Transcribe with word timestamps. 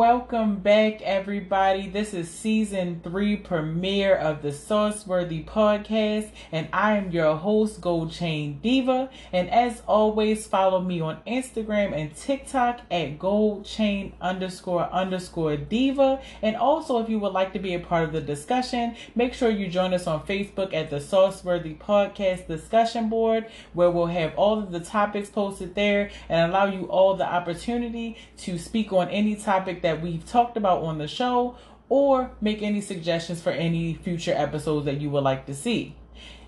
welcome 0.00 0.56
back, 0.56 1.02
everybody. 1.02 1.86
This 1.86 2.14
is 2.14 2.30
season 2.30 3.02
three 3.04 3.36
premiere 3.36 4.16
of 4.16 4.40
the 4.40 4.48
Sauceworthy 4.48 5.44
podcast, 5.44 6.30
and 6.50 6.70
I 6.72 6.96
am 6.96 7.10
your 7.10 7.36
host, 7.36 7.82
Gold 7.82 8.10
Chain 8.10 8.60
Diva. 8.62 9.10
And 9.30 9.50
as 9.50 9.82
always, 9.86 10.46
follow 10.46 10.80
me 10.80 11.02
on 11.02 11.18
Instagram 11.26 11.92
and 11.94 12.16
TikTok 12.16 12.80
at 12.90 13.18
Gold 13.18 13.66
Chain 13.66 14.14
underscore 14.22 14.90
underscore 14.90 15.58
Diva. 15.58 16.22
And 16.40 16.56
also, 16.56 16.98
if 17.00 17.10
you 17.10 17.18
would 17.18 17.34
like 17.34 17.52
to 17.52 17.58
be 17.58 17.74
a 17.74 17.78
part 17.78 18.04
of 18.04 18.12
the 18.12 18.22
discussion, 18.22 18.96
make 19.14 19.34
sure 19.34 19.50
you 19.50 19.68
join 19.68 19.92
us 19.92 20.06
on 20.06 20.26
Facebook 20.26 20.72
at 20.72 20.88
the 20.88 20.96
Sauceworthy 20.96 21.76
podcast 21.76 22.46
discussion 22.46 23.10
board, 23.10 23.44
where 23.74 23.90
we'll 23.90 24.06
have 24.06 24.34
all 24.36 24.60
of 24.60 24.72
the 24.72 24.80
topics 24.80 25.28
posted 25.28 25.74
there 25.74 26.10
and 26.30 26.50
allow 26.50 26.64
you 26.64 26.84
all 26.84 27.16
the 27.16 27.30
opportunity 27.30 28.16
to 28.38 28.58
speak 28.58 28.94
on 28.94 29.06
any 29.10 29.36
topic 29.36 29.82
that 29.82 29.89
we've 29.94 30.26
talked 30.26 30.56
about 30.56 30.82
on 30.82 30.98
the 30.98 31.08
show 31.08 31.56
or 31.88 32.30
make 32.40 32.62
any 32.62 32.80
suggestions 32.80 33.42
for 33.42 33.50
any 33.50 33.94
future 33.94 34.32
episodes 34.34 34.86
that 34.86 35.00
you 35.00 35.10
would 35.10 35.24
like 35.24 35.46
to 35.46 35.54
see. 35.54 35.96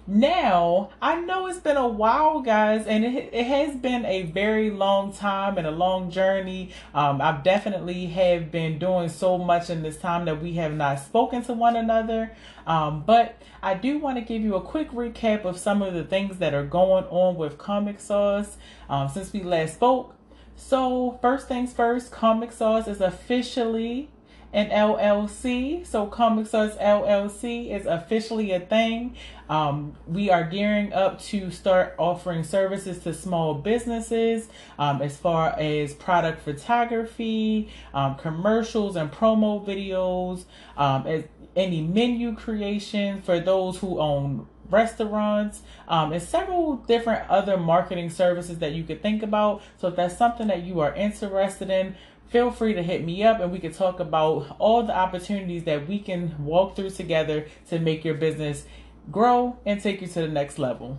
Now, 0.05 0.91
I 1.01 1.21
know 1.21 1.47
it's 1.47 1.61
been 1.61 1.77
a 1.77 1.87
while, 1.87 2.41
guys, 2.41 2.87
and 2.89 3.05
it, 3.05 3.31
it 3.33 3.47
has 3.47 3.77
been 3.77 4.05
a 4.05 4.23
very 4.23 4.69
long 4.69 5.13
time 5.13 5.59
and 5.59 5.67
a 5.67 5.71
long 5.71 6.11
journey. 6.11 6.71
Um, 6.93 7.21
I've 7.21 7.45
definitely 7.45 8.07
have 8.07 8.51
been 8.51 8.81
doing 8.81 9.09
so 9.09 9.39
much 9.39 9.71
in 9.71 9.83
this 9.83 9.97
time 9.97 10.25
that 10.25 10.43
we 10.43 10.55
have 10.55 10.75
not 10.75 10.99
spoken 10.99 11.45
to 11.45 11.53
one 11.53 11.77
another. 11.77 12.33
Um, 12.67 13.05
but 13.05 13.41
I 13.63 13.75
do 13.75 13.99
want 13.99 14.19
to 14.19 14.23
give 14.23 14.43
you 14.43 14.57
a 14.57 14.61
quick 14.61 14.91
recap 14.91 15.45
of 15.45 15.57
some 15.57 15.83
of 15.83 15.95
the 15.95 16.03
things 16.03 16.39
that 16.39 16.53
are 16.53 16.67
going 16.67 17.05
on 17.05 17.37
with 17.37 17.57
Comic 17.57 18.01
Sauce 18.01 18.57
um, 18.89 19.09
since 19.09 19.33
we 19.33 19.45
last 19.45 19.75
spoke. 19.75 20.17
So, 20.57 21.19
first 21.21 21.49
things 21.49 21.73
first, 21.73 22.11
Comic 22.11 22.53
Sauce 22.53 22.89
is 22.89 23.01
officially 23.01 24.09
an 24.53 24.69
LLC. 24.69 25.87
So, 25.87 26.07
Comic 26.07 26.47
Sauce 26.47 26.75
LLC 26.77 27.71
is 27.71 27.87
officially 27.87 28.53
a 28.53 28.61
thing. 28.61 29.17
Um, 29.49 29.95
we 30.07 30.31
are 30.31 30.45
gearing 30.45 30.93
up 30.93 31.21
to 31.23 31.51
start 31.51 31.95
offering 31.99 32.45
services 32.45 33.03
to 33.05 33.15
small 33.15 33.55
businesses 33.55 34.49
um, 34.79 35.03
as 35.03 35.17
far 35.17 35.55
as 35.59 35.95
product 35.95 36.43
photography, 36.43 37.71
um, 37.93 38.17
commercials, 38.17 38.97
and 38.97 39.11
promo 39.11 39.65
videos, 39.67 40.45
um, 40.77 41.07
as 41.07 41.25
any 41.55 41.83
menu 41.83 42.35
creation 42.35 43.21
for 43.21 43.41
those 43.41 43.79
who 43.79 43.99
own 44.01 44.47
restaurants, 44.73 45.63
um, 45.87 46.13
and 46.13 46.23
several 46.23 46.77
different 46.77 47.29
other 47.29 47.57
marketing 47.57 48.11
services 48.11 48.59
that 48.59 48.73
you 48.73 48.83
could 48.83 49.03
think 49.03 49.23
about. 49.23 49.63
So 49.79 49.89
if 49.89 49.97
that's 49.97 50.17
something 50.17 50.49
that 50.49 50.63
you 50.63 50.81
are 50.81 50.95
interested 50.95 51.71
in, 51.71 51.95
feel 52.29 52.51
free 52.51 52.73
to 52.73 52.83
hit 52.83 53.05
me 53.05 53.23
up 53.23 53.41
and 53.41 53.53
we 53.53 53.59
can 53.59 53.73
talk 53.73 54.01
about 54.01 54.57
all 54.59 54.83
the 54.83 54.97
opportunities 54.97 55.65
that 55.65 55.87
we 55.87 55.99
can 55.99 56.35
walk 56.43 56.75
through 56.75 56.91
together 56.91 57.47
to 57.69 57.79
make 57.79 58.05
your 58.05 58.15
business 58.15 58.65
grow 59.11 59.59
and 59.67 59.83
take 59.83 60.01
you 60.01 60.07
to 60.07 60.23
the 60.23 60.29
next 60.29 60.59
level. 60.59 60.97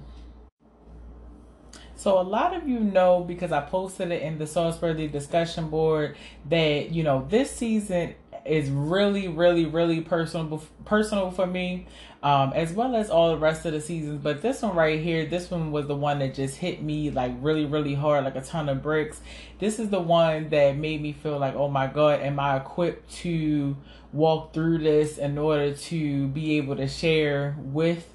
So 1.95 2.19
a 2.19 2.21
lot 2.21 2.53
of 2.53 2.67
you 2.67 2.81
know 2.81 3.23
because 3.23 3.51
I 3.51 3.61
posted 3.61 4.11
it 4.11 4.21
in 4.21 4.38
the 4.38 4.44
Sauceworthy 4.45 5.09
discussion 5.09 5.69
board 5.69 6.17
that 6.49 6.91
you 6.91 7.01
know 7.01 7.25
this 7.29 7.49
season 7.49 8.16
is 8.45 8.69
really, 8.69 9.27
really, 9.27 9.66
really 9.66 10.02
personal 10.02 10.63
personal 10.86 11.31
for 11.31 11.45
me, 11.45 11.88
um, 12.22 12.52
as 12.53 12.73
well 12.73 12.95
as 12.95 13.09
all 13.09 13.30
the 13.30 13.38
rest 13.38 13.66
of 13.66 13.73
the 13.73 13.81
seasons. 13.81 14.22
But 14.22 14.41
this 14.41 14.61
one 14.61 14.75
right 14.75 15.00
here, 15.00 15.25
this 15.25 15.50
one 15.50 15.72
was 15.72 15.88
the 15.88 15.95
one 15.95 16.19
that 16.19 16.33
just 16.33 16.58
hit 16.58 16.81
me 16.81 17.09
like 17.09 17.33
really, 17.39 17.66
really 17.66 17.94
hard, 17.94 18.23
like 18.25 18.35
a 18.35 18.41
ton 18.41 18.69
of 18.69 18.81
bricks. 18.81 19.22
This 19.59 19.80
is 19.80 19.89
the 19.89 20.00
one 20.00 20.50
that 20.50 20.77
made 20.77 21.02
me 21.02 21.13
feel 21.13 21.39
like, 21.39 21.55
oh 21.55 21.69
my 21.69 21.88
god, 21.88 22.19
am 22.22 22.40
I 22.40 22.57
equipped 22.57 23.12
to 23.22 23.78
walk 24.12 24.53
through 24.53 24.79
this 24.79 25.17
in 25.17 25.38
order 25.38 25.73
to 25.73 26.28
be 26.28 26.57
able 26.57 26.75
to 26.75 26.88
share 26.88 27.56
with 27.59 28.09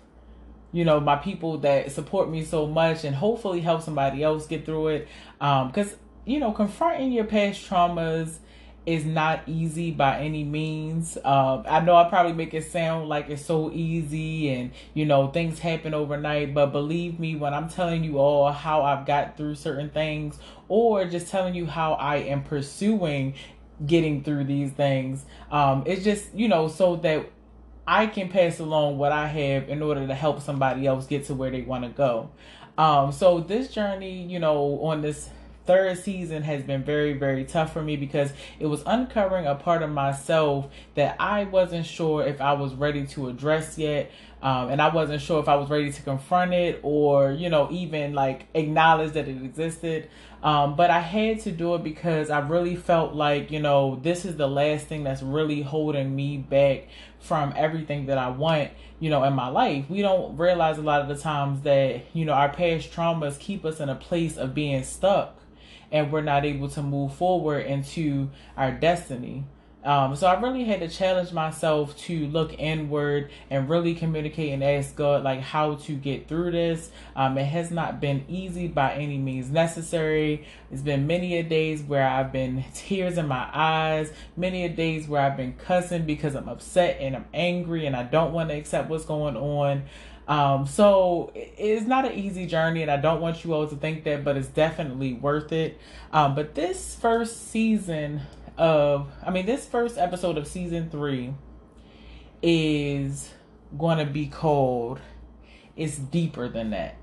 you 0.71 0.85
know 0.85 1.01
my 1.01 1.17
people 1.17 1.59
that 1.59 1.91
support 1.91 2.31
me 2.31 2.45
so 2.45 2.67
much 2.67 3.03
and 3.05 3.17
hopefully 3.17 3.61
help 3.61 3.83
somebody 3.83 4.23
else 4.23 4.47
get 4.47 4.67
through 4.67 4.89
it 4.89 5.09
um 5.41 5.69
because 5.69 5.97
you 6.25 6.39
know 6.39 6.53
confronting 6.53 7.11
your 7.11 7.25
past 7.25 7.69
traumas 7.69 8.39
is 8.89 9.05
not 9.05 9.43
easy 9.47 9.91
by 9.91 10.19
any 10.19 10.43
means. 10.45 11.19
Um, 11.23 11.65
I 11.69 11.81
know 11.81 11.95
I 11.95 12.09
probably 12.09 12.33
make 12.33 12.55
it 12.55 12.73
sound 12.73 13.11
like 13.11 13.29
it's 13.29 13.45
so 13.45 13.71
easy 13.71 14.49
and 14.49 14.71
you 14.95 15.05
know 15.05 15.29
things 15.29 15.59
happen 15.59 15.93
overnight, 15.93 16.55
but 16.55 16.73
believe 16.73 17.21
me 17.21 17.37
when 17.37 17.53
I'm 17.53 17.69
telling 17.69 18.03
you 18.03 18.17
all 18.17 18.51
how 18.51 18.83
I've 18.83 19.05
got 19.05 19.37
through 19.37 19.57
certain 19.57 19.91
things 19.91 20.39
or 20.69 21.05
just 21.05 21.31
telling 21.31 21.55
you 21.55 21.67
how 21.67 21.93
I 21.93 22.17
am 22.17 22.43
pursuing 22.43 23.35
getting 23.85 24.25
through 24.25 24.45
these 24.45 24.73
things. 24.73 25.27
Um, 25.53 25.83
it's 25.85 26.03
just 26.03 26.33
you 26.35 26.49
know 26.49 26.69
so 26.69 26.97
that 26.97 27.31
I 27.87 28.07
can 28.07 28.31
pass 28.31 28.59
along 28.59 28.97
what 28.97 29.13
I 29.13 29.27
have 29.27 29.69
in 29.69 29.83
order 29.83 30.07
to 30.07 30.15
help 30.15 30.41
somebody 30.41 30.87
else 30.87 31.07
get 31.07 31.27
to 31.27 31.35
where 31.35 31.51
they 31.51 31.61
want 31.61 31.85
to 31.85 31.91
go. 31.91 32.31
Um, 32.79 33.13
so 33.13 33.41
this 33.41 33.69
journey, 33.69 34.23
you 34.23 34.39
know, 34.39 34.81
on 34.81 35.03
this 35.03 35.29
third 35.69 35.99
season 35.99 36.43
has 36.43 36.63
been 36.63 36.83
very, 36.83 37.13
very 37.13 37.45
tough 37.45 37.75
for 37.75 37.83
me 37.83 37.95
because 37.95 38.33
it 38.59 38.65
was 38.65 38.83
uncovering 38.87 39.47
a 39.47 39.55
part 39.55 39.83
of 39.83 39.91
myself 39.91 40.67
that 40.95 41.15
I 41.21 41.45
wasn't 41.45 41.85
sure 41.85 42.27
if 42.27 42.41
I 42.41 42.55
was 42.55 42.73
ready 42.73 43.07
to 43.09 43.29
address 43.29 43.77
yet. 43.77 44.11
Um, 44.41 44.71
and 44.71 44.81
I 44.81 44.89
wasn't 44.89 45.21
sure 45.21 45.41
if 45.41 45.49
I 45.49 45.57
was 45.57 45.69
ready 45.69 45.93
to 45.93 46.03
confront 46.03 46.55
it 46.55 46.81
or, 46.83 47.33
you 47.33 47.51
know, 47.51 47.69
even 47.71 48.15
like 48.15 48.47
acknowledge 48.55 49.13
that 49.13 49.29
it 49.29 49.43
existed. 49.45 50.09
Um, 50.43 50.75
but 50.75 50.89
I 50.91 51.01
had 51.01 51.41
to 51.41 51.53
do 51.53 51.75
it 51.75 51.85
because 51.85 52.31
I 52.31 52.39
really 52.39 52.77
felt 52.77 53.13
like, 53.13 53.51
you 53.51 53.61
know, 53.61 54.01
this 54.03 54.25
is 54.25 54.37
the 54.37 54.49
last 54.49 54.87
thing 54.87 55.05
that's 55.05 55.23
really 55.23 55.61
holding 55.61 56.17
me 56.17 56.39
back 56.39 56.89
from 57.19 57.53
everything 57.57 58.07
that 58.07 58.17
I 58.17 58.31
want, 58.31 58.71
you 59.01 59.11
know, 59.11 59.23
in 59.25 59.35
my 59.35 59.49
life. 59.49 59.85
We 59.91 60.01
don't 60.01 60.39
realize 60.39 60.79
a 60.79 60.83
lot 60.83 61.03
of 61.03 61.09
the 61.09 61.17
times 61.17 61.61
that, 61.63 62.05
you 62.15 62.25
know, 62.25 62.33
our 62.33 62.49
past 62.49 62.91
traumas 62.91 63.39
keep 63.39 63.67
us 63.67 63.81
in 63.81 63.91
a 63.91 63.97
place 63.97 64.39
of 64.39 64.55
being 64.55 64.83
stuck 64.83 65.38
and 65.93 66.13
we're 66.13 66.23
not 66.23 66.45
able 66.45 66.69
to 66.69 66.83
move 66.83 67.15
forward 67.15 67.67
into 67.67 68.31
our 68.57 68.73
destiny. 68.73 69.45
Um, 69.85 70.17
so 70.17 70.27
I 70.27 70.39
really 70.41 70.65
had 70.65 70.81
to 70.81 70.89
challenge 70.89 71.33
myself 71.33 71.97
to 72.01 72.27
look 72.27 72.53
inward 72.59 73.31
and 73.49 73.71
really 73.71 73.95
communicate 73.95 74.53
and 74.53 74.63
ask 74.63 74.95
God 74.97 75.23
like 75.23 75.41
how 75.41 75.77
to 75.77 75.95
get 75.95 76.27
through 76.27 76.51
this. 76.51 76.91
Um, 77.15 77.39
it 77.39 77.45
has 77.45 77.71
not 77.71 78.01
been 78.01 78.25
easy 78.29 78.67
by 78.67 78.95
any 78.95 79.19
means 79.19 79.51
necessary. 79.51 80.47
It's 80.73 80.83
been 80.83 81.07
many 81.07 81.39
a 81.39 81.45
days 81.45 81.83
where 81.83 82.07
I've 82.07 82.33
been 82.33 82.65
tears 82.75 83.19
in 83.19 83.29
my 83.29 83.49
eyes, 83.53 84.13
many 84.37 84.65
a 84.65 84.69
days 84.69 85.07
where 85.07 85.23
I've 85.23 85.37
been 85.37 85.55
cussing 85.55 86.05
because 86.05 86.35
I'm 86.35 86.49
upset 86.49 86.99
and 87.01 87.15
I'm 87.15 87.27
angry 87.33 87.87
and 87.87 87.95
I 87.95 88.03
don't 88.03 88.33
want 88.33 88.49
to 88.51 88.57
accept 88.57 88.91
what's 88.91 89.05
going 89.05 89.37
on. 89.37 89.85
Um, 90.29 90.67
so 90.67 91.33
it's 91.35 91.87
not 91.87 92.05
an 92.05 92.13
easy 92.13 92.45
journey, 92.45 92.83
and 92.83 92.91
I 92.91 92.99
don't 92.99 93.23
want 93.23 93.45
you 93.45 93.55
all 93.55 93.67
to 93.67 93.77
think 93.77 94.05
that, 94.05 94.25
but 94.25 94.37
it's 94.37 94.49
definitely 94.49 95.15
worth 95.15 95.53
it. 95.53 95.79
Um, 96.13 96.35
but 96.35 96.55
this 96.55 96.95
first 96.95 97.51
season 97.51 98.21
of, 98.59 99.11
I 99.25 99.31
mean, 99.31 99.47
this 99.47 99.67
first 99.67 99.97
episode 99.97 100.37
of 100.37 100.47
season 100.47 100.91
three 100.91 101.33
is 102.43 103.31
going 103.77 103.99
to 103.99 104.13
be 104.13 104.27
called 104.27 105.01
It's 105.77 105.97
Deeper 105.97 106.49
Than 106.49 106.71
That. 106.71 106.97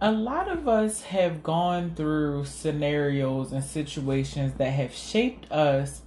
A 0.00 0.10
lot 0.10 0.48
of 0.48 0.68
us 0.68 1.02
have 1.02 1.42
gone 1.42 1.94
through 1.94 2.46
scenarios 2.46 3.52
and 3.52 3.64
situations 3.64 4.54
that 4.54 4.70
have 4.70 4.94
shaped 4.94 5.50
us 5.52 6.02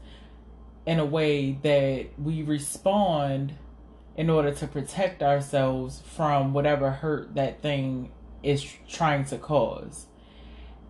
in 0.90 0.98
a 0.98 1.06
way 1.06 1.52
that 1.62 2.08
we 2.18 2.42
respond 2.42 3.54
in 4.18 4.28
order 4.28 4.52
to 4.52 4.66
protect 4.66 5.22
ourselves 5.22 6.02
from 6.16 6.52
whatever 6.52 6.90
hurt 6.90 7.36
that 7.36 7.62
thing 7.62 8.12
is 8.42 8.66
trying 8.88 9.24
to 9.24 9.38
cause. 9.38 10.08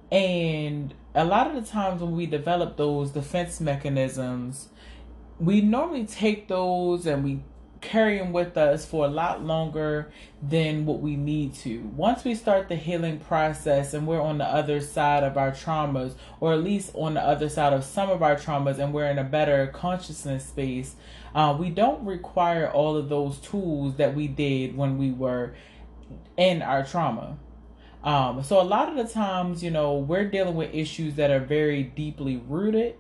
And 0.09 0.94
a 1.13 1.25
lot 1.25 1.47
of 1.47 1.56
the 1.62 1.69
times 1.69 2.01
when 2.01 2.15
we 2.15 2.27
develop 2.27 2.77
those 2.77 3.12
defense 3.12 3.59
mechanisms, 3.59 4.69
we 5.38 5.59
normally 5.59 6.06
take 6.06 6.47
those 6.47 7.06
and 7.06 7.21
we 7.21 7.41
carry 7.81 8.17
them 8.17 8.33
with 8.33 8.57
us 8.57 8.85
for 8.85 9.05
a 9.05 9.07
lot 9.07 9.43
longer 9.43 10.11
than 10.41 10.85
what 10.85 10.99
we 10.99 11.15
need 11.15 11.53
to. 11.53 11.81
Once 11.95 12.23
we 12.23 12.35
start 12.35 12.67
the 12.67 12.75
healing 12.75 13.19
process 13.19 13.93
and 13.93 14.05
we're 14.05 14.21
on 14.21 14.37
the 14.37 14.45
other 14.45 14.81
side 14.81 15.23
of 15.23 15.37
our 15.37 15.51
traumas, 15.51 16.13
or 16.39 16.53
at 16.53 16.63
least 16.63 16.91
on 16.93 17.13
the 17.13 17.21
other 17.21 17.49
side 17.49 17.73
of 17.73 17.83
some 17.83 18.09
of 18.09 18.21
our 18.21 18.35
traumas, 18.35 18.79
and 18.79 18.93
we're 18.93 19.09
in 19.09 19.17
a 19.17 19.23
better 19.23 19.67
consciousness 19.67 20.45
space, 20.45 20.95
uh, 21.35 21.55
we 21.57 21.69
don't 21.69 22.03
require 22.05 22.69
all 22.69 22.97
of 22.97 23.09
those 23.09 23.37
tools 23.39 23.95
that 23.95 24.15
we 24.15 24.27
did 24.27 24.75
when 24.75 24.97
we 24.97 25.11
were 25.11 25.53
in 26.37 26.61
our 26.61 26.85
trauma. 26.85 27.37
Um, 28.03 28.43
so 28.43 28.61
a 28.61 28.63
lot 28.63 28.89
of 28.89 28.95
the 28.95 29.11
times, 29.13 29.61
you 29.63 29.71
know, 29.71 29.97
we're 29.97 30.25
dealing 30.25 30.55
with 30.55 30.73
issues 30.73 31.15
that 31.15 31.31
are 31.31 31.39
very 31.39 31.83
deeply 31.83 32.37
rooted 32.47 32.95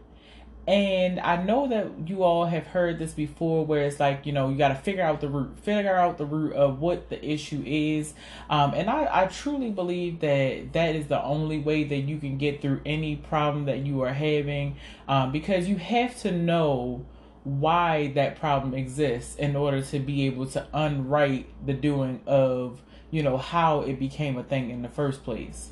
And 0.69 1.19
I 1.21 1.41
know 1.41 1.67
that 1.67 2.07
you 2.07 2.21
all 2.21 2.45
have 2.45 2.67
heard 2.67 2.99
this 2.99 3.13
before, 3.13 3.65
where 3.65 3.85
it's 3.85 3.99
like, 3.99 4.27
you 4.27 4.31
know, 4.31 4.49
you 4.49 4.55
got 4.55 4.67
to 4.67 4.75
figure 4.75 5.01
out 5.01 5.19
the 5.19 5.27
root, 5.27 5.57
figure 5.63 5.95
out 5.95 6.19
the 6.19 6.27
root 6.27 6.53
of 6.53 6.79
what 6.79 7.09
the 7.09 7.25
issue 7.25 7.63
is. 7.65 8.13
Um, 8.51 8.75
and 8.75 8.87
I, 8.87 9.23
I 9.23 9.25
truly 9.25 9.71
believe 9.71 10.19
that 10.19 10.73
that 10.73 10.95
is 10.95 11.07
the 11.07 11.23
only 11.23 11.57
way 11.57 11.85
that 11.85 12.01
you 12.01 12.19
can 12.19 12.37
get 12.37 12.61
through 12.61 12.81
any 12.85 13.15
problem 13.15 13.65
that 13.65 13.79
you 13.79 14.03
are 14.03 14.13
having, 14.13 14.75
um, 15.07 15.31
because 15.31 15.67
you 15.67 15.77
have 15.77 16.15
to 16.21 16.31
know 16.31 17.03
why 17.43 18.11
that 18.13 18.39
problem 18.39 18.75
exists 18.75 19.37
in 19.37 19.55
order 19.55 19.81
to 19.81 19.97
be 19.97 20.27
able 20.27 20.45
to 20.45 20.67
unwrite 20.71 21.47
the 21.65 21.73
doing 21.73 22.21
of, 22.27 22.83
you 23.09 23.23
know, 23.23 23.37
how 23.37 23.81
it 23.81 23.97
became 23.97 24.37
a 24.37 24.43
thing 24.43 24.69
in 24.69 24.83
the 24.83 24.89
first 24.89 25.23
place. 25.23 25.71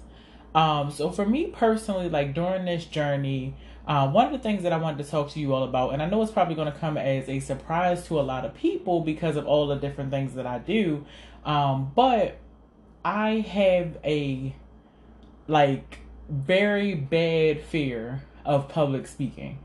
Um, 0.58 0.90
so 0.90 1.12
for 1.12 1.24
me 1.24 1.46
personally, 1.46 2.10
like 2.10 2.34
during 2.34 2.66
this 2.66 2.86
journey, 2.86 3.54
uh, 3.88 4.10
one 4.10 4.26
of 4.26 4.32
the 4.32 4.40
things 4.40 4.64
that 4.64 4.74
I 4.74 4.78
wanted 4.78 5.04
to 5.04 5.10
talk 5.10 5.30
to 5.34 5.40
you 5.40 5.54
all 5.54 5.64
about, 5.64 5.94
and 5.94 6.02
I 6.02 6.10
know 6.10 6.20
it's 6.24 6.32
probably 6.32 6.56
going 6.56 6.72
to 6.72 6.80
come 6.80 6.98
as 6.98 7.30
a 7.30 7.40
surprise 7.40 8.08
to 8.08 8.20
a 8.20 8.22
lot 8.22 8.44
of 8.44 8.56
people 8.56 9.02
because 9.02 9.36
of 9.36 9.46
all 9.46 9.68
the 9.68 9.76
different 9.76 10.10
things 10.10 10.34
that 10.34 10.48
I 10.48 10.58
do, 10.58 11.06
um, 11.46 11.92
but 11.94 12.40
I 13.06 13.46
have 13.48 14.00
a 14.04 14.56
like 15.48 16.00
very 16.28 16.96
bad 16.96 17.62
fear 17.62 18.24
of 18.44 18.68
public 18.68 19.06
speaking. 19.06 19.60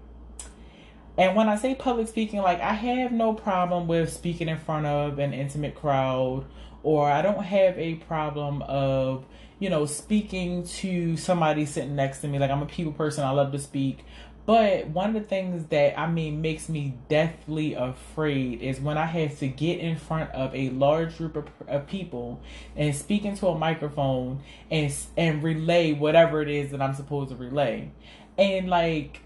And 1.17 1.35
when 1.35 1.49
I 1.49 1.57
say 1.57 1.75
public 1.75 2.07
speaking, 2.07 2.43
like 2.43 2.61
I 2.61 2.75
have 2.75 3.13
no 3.13 3.33
problem 3.33 3.87
with 3.87 4.13
speaking 4.13 4.47
in 4.47 4.59
front 4.59 4.85
of 4.85 5.19
an 5.19 5.33
intimate 5.33 5.75
crowd, 5.75 6.45
or 6.83 7.11
I 7.11 7.23
don't 7.23 7.45
have 7.45 7.79
a 7.79 7.95
problem 7.95 8.61
of 8.61 9.25
you 9.63 9.71
know, 9.71 9.87
speaking 9.87 10.65
to 10.65 11.17
somebody 11.17 11.65
sitting 11.65 11.95
next 11.95 12.19
to 12.19 12.27
me. 12.27 12.41
Like 12.41 12.51
I'm 12.51 12.63
a 12.63 12.67
people 12.67 12.93
person, 12.93 13.23
I 13.23 13.31
love 13.31 13.53
to 13.53 13.61
speak. 13.61 14.05
But 14.45 14.89
one 14.89 15.15
of 15.15 15.15
the 15.15 15.29
things 15.29 15.67
that 15.67 15.97
I 15.97 16.11
mean 16.11 16.43
makes 16.43 16.69
me 16.69 16.99
deathly 17.09 17.75
afraid 17.75 18.61
is 18.61 18.81
when 18.81 18.99
I 18.99 19.07
have 19.07 19.39
to 19.39 19.47
get 19.47 19.79
in 19.79 19.95
front 19.95 20.33
of 20.33 20.53
a 20.53 20.71
large 20.71 21.17
group 21.17 21.37
of, 21.37 21.47
of 21.69 21.87
people 21.87 22.41
and 22.75 22.93
speak 22.93 23.25
into 23.25 23.47
a 23.47 23.57
microphone 23.57 24.43
and 24.69 24.93
and 25.17 25.45
relay 25.45 25.93
whatever 25.93 26.43
it 26.43 26.49
is 26.49 26.73
that 26.73 26.83
I'm 26.83 26.95
supposed 26.95 27.31
to 27.31 27.37
relay. 27.37 27.93
And 28.37 28.69
like 28.69 29.21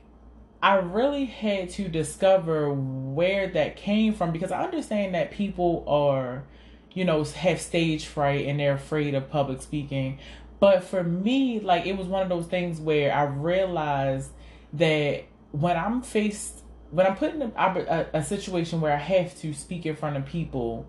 I 0.63 0.75
really 0.75 1.25
had 1.25 1.71
to 1.71 1.89
discover 1.89 2.71
where 2.71 3.49
that 3.49 3.77
came 3.77 4.13
from 4.13 4.33
because 4.33 4.53
I 4.53 4.65
understand 4.65 5.15
that 5.15 5.31
people 5.31 5.83
are 5.89 6.45
you 6.97 7.05
know, 7.05 7.23
have 7.25 7.61
stage 7.61 8.07
fright 8.07 8.47
and 8.47 8.59
they're 8.59 8.73
afraid 8.73 9.15
of 9.15 9.29
public 9.29 9.61
speaking. 9.61 10.19
But 10.59 10.83
for 10.83 11.05
me, 11.05 11.61
like 11.61 11.85
it 11.85 11.95
was 11.95 12.07
one 12.07 12.23
of 12.23 12.31
those 12.31 12.47
things 12.47 12.81
where 12.81 13.13
I 13.13 13.25
realized 13.25 14.31
that 14.73 15.25
when 15.53 15.77
I'm 15.77 16.01
faced, 16.01 16.63
when 16.91 17.07
I'm 17.07 17.15
put 17.15 17.35
in 17.35 17.43
a, 17.43 17.53
a, 17.55 18.19
a 18.21 18.25
situation 18.25 18.81
where 18.81 18.95
I 18.95 18.97
have 18.97 19.39
to 19.41 19.53
speak 19.53 19.85
in 19.85 19.95
front 19.95 20.17
of 20.17 20.25
people, 20.25 20.87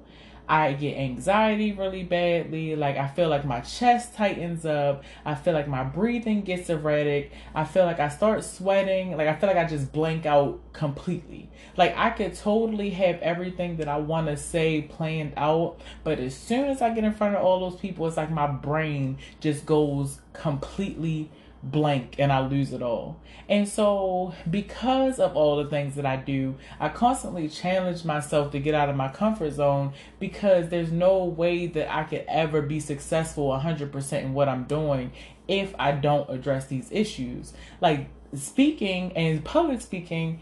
I 0.49 0.73
get 0.73 0.97
anxiety 0.97 1.73
really 1.73 2.03
badly. 2.03 2.75
Like 2.75 2.95
I 2.97 3.07
feel 3.07 3.27
like 3.27 3.45
my 3.45 3.59
chest 3.61 4.15
tightens 4.15 4.65
up. 4.65 5.03
I 5.25 5.35
feel 5.35 5.53
like 5.53 5.67
my 5.67 5.83
breathing 5.83 6.41
gets 6.41 6.69
erratic. 6.69 7.31
I 7.53 7.65
feel 7.65 7.85
like 7.85 7.99
I 7.99 8.07
start 8.07 8.43
sweating. 8.43 9.17
Like 9.17 9.27
I 9.27 9.35
feel 9.35 9.49
like 9.49 9.57
I 9.57 9.65
just 9.65 9.91
blank 9.91 10.25
out 10.25 10.59
completely. 10.71 11.49
Like 11.75 11.97
I 11.97 12.11
could 12.11 12.33
totally 12.35 12.91
have 12.91 13.19
everything 13.21 13.77
that 13.77 13.89
I 13.89 13.97
want 13.97 14.27
to 14.27 14.37
say 14.37 14.83
planned 14.83 15.33
out, 15.35 15.79
but 16.03 16.19
as 16.19 16.35
soon 16.35 16.69
as 16.69 16.81
I 16.81 16.93
get 16.93 17.03
in 17.03 17.13
front 17.13 17.35
of 17.35 17.43
all 17.43 17.69
those 17.69 17.79
people, 17.79 18.07
it's 18.07 18.17
like 18.17 18.31
my 18.31 18.47
brain 18.47 19.17
just 19.41 19.65
goes 19.65 20.21
completely 20.33 21.29
blank 21.71 22.15
and 22.17 22.31
I 22.31 22.39
lose 22.45 22.73
it 22.73 22.81
all. 22.81 23.19
And 23.49 23.67
so, 23.67 24.33
because 24.49 25.19
of 25.19 25.35
all 25.35 25.63
the 25.63 25.69
things 25.69 25.95
that 25.95 26.05
I 26.05 26.17
do, 26.17 26.55
I 26.79 26.89
constantly 26.89 27.47
challenge 27.47 28.03
myself 28.03 28.51
to 28.51 28.59
get 28.59 28.75
out 28.75 28.89
of 28.89 28.95
my 28.95 29.07
comfort 29.07 29.51
zone 29.53 29.93
because 30.19 30.69
there's 30.69 30.91
no 30.91 31.23
way 31.23 31.67
that 31.67 31.93
I 31.93 32.03
could 32.03 32.25
ever 32.27 32.61
be 32.61 32.79
successful 32.79 33.49
100% 33.49 34.21
in 34.21 34.33
what 34.33 34.49
I'm 34.49 34.65
doing 34.65 35.11
if 35.47 35.73
I 35.79 35.93
don't 35.93 36.29
address 36.29 36.67
these 36.67 36.91
issues. 36.91 37.53
Like 37.79 38.09
speaking 38.33 39.15
and 39.15 39.43
public 39.43 39.81
speaking 39.81 40.41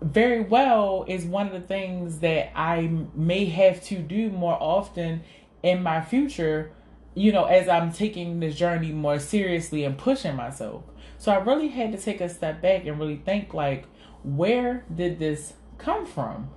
very 0.00 0.40
well 0.40 1.04
is 1.08 1.24
one 1.24 1.46
of 1.46 1.52
the 1.52 1.60
things 1.66 2.20
that 2.20 2.52
I 2.54 2.90
may 3.14 3.46
have 3.46 3.82
to 3.84 3.98
do 3.98 4.30
more 4.30 4.56
often 4.60 5.22
in 5.62 5.82
my 5.82 6.00
future 6.00 6.70
you 7.16 7.32
know, 7.32 7.46
as 7.46 7.66
I'm 7.66 7.90
taking 7.92 8.40
this 8.40 8.54
journey 8.54 8.92
more 8.92 9.18
seriously 9.18 9.84
and 9.84 9.96
pushing 9.96 10.36
myself. 10.36 10.84
So 11.16 11.32
I 11.32 11.36
really 11.36 11.68
had 11.68 11.92
to 11.92 11.98
take 11.98 12.20
a 12.20 12.28
step 12.28 12.60
back 12.60 12.84
and 12.84 13.00
really 13.00 13.16
think 13.16 13.54
like, 13.54 13.86
where 14.22 14.84
did 14.94 15.18
this 15.18 15.54
come 15.78 16.04
from? 16.04 16.50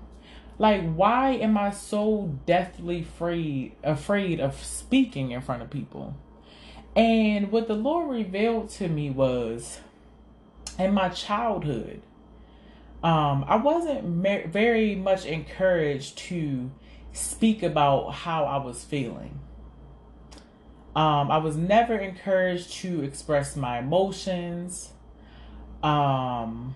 Like, 0.58 0.94
why 0.94 1.32
am 1.32 1.58
I 1.58 1.72
so 1.72 2.38
deathly 2.46 3.02
afraid 3.02 3.72
afraid 3.86 4.42
of 4.42 4.62
speaking 4.62 5.32
in 5.32 5.40
front 5.40 5.62
of 5.62 5.70
people? 5.70 6.18
And 6.94 7.54
what 7.54 7.70
the 7.70 7.76
Lord 7.76 8.10
revealed 8.10 8.70
to 8.72 8.90
me 8.90 9.10
was 9.10 9.80
in 10.78 10.94
my 10.94 11.08
childhood, 11.08 12.02
um, 13.02 13.46
I 13.48 13.56
wasn't 13.56 14.04
very 14.52 14.96
much 14.96 15.26
encouraged 15.26 16.18
to 16.18 16.70
speak 17.14 17.64
about 17.64 18.10
how 18.10 18.44
I 18.44 18.58
was 18.58 18.84
feeling. 18.84 19.40
Um, 20.96 21.32
I 21.32 21.38
was 21.38 21.56
never 21.56 21.96
encouraged 21.96 22.72
to 22.82 23.04
express 23.04 23.56
my 23.56 23.80
emotions. 23.80 24.92
Um, 25.84 26.76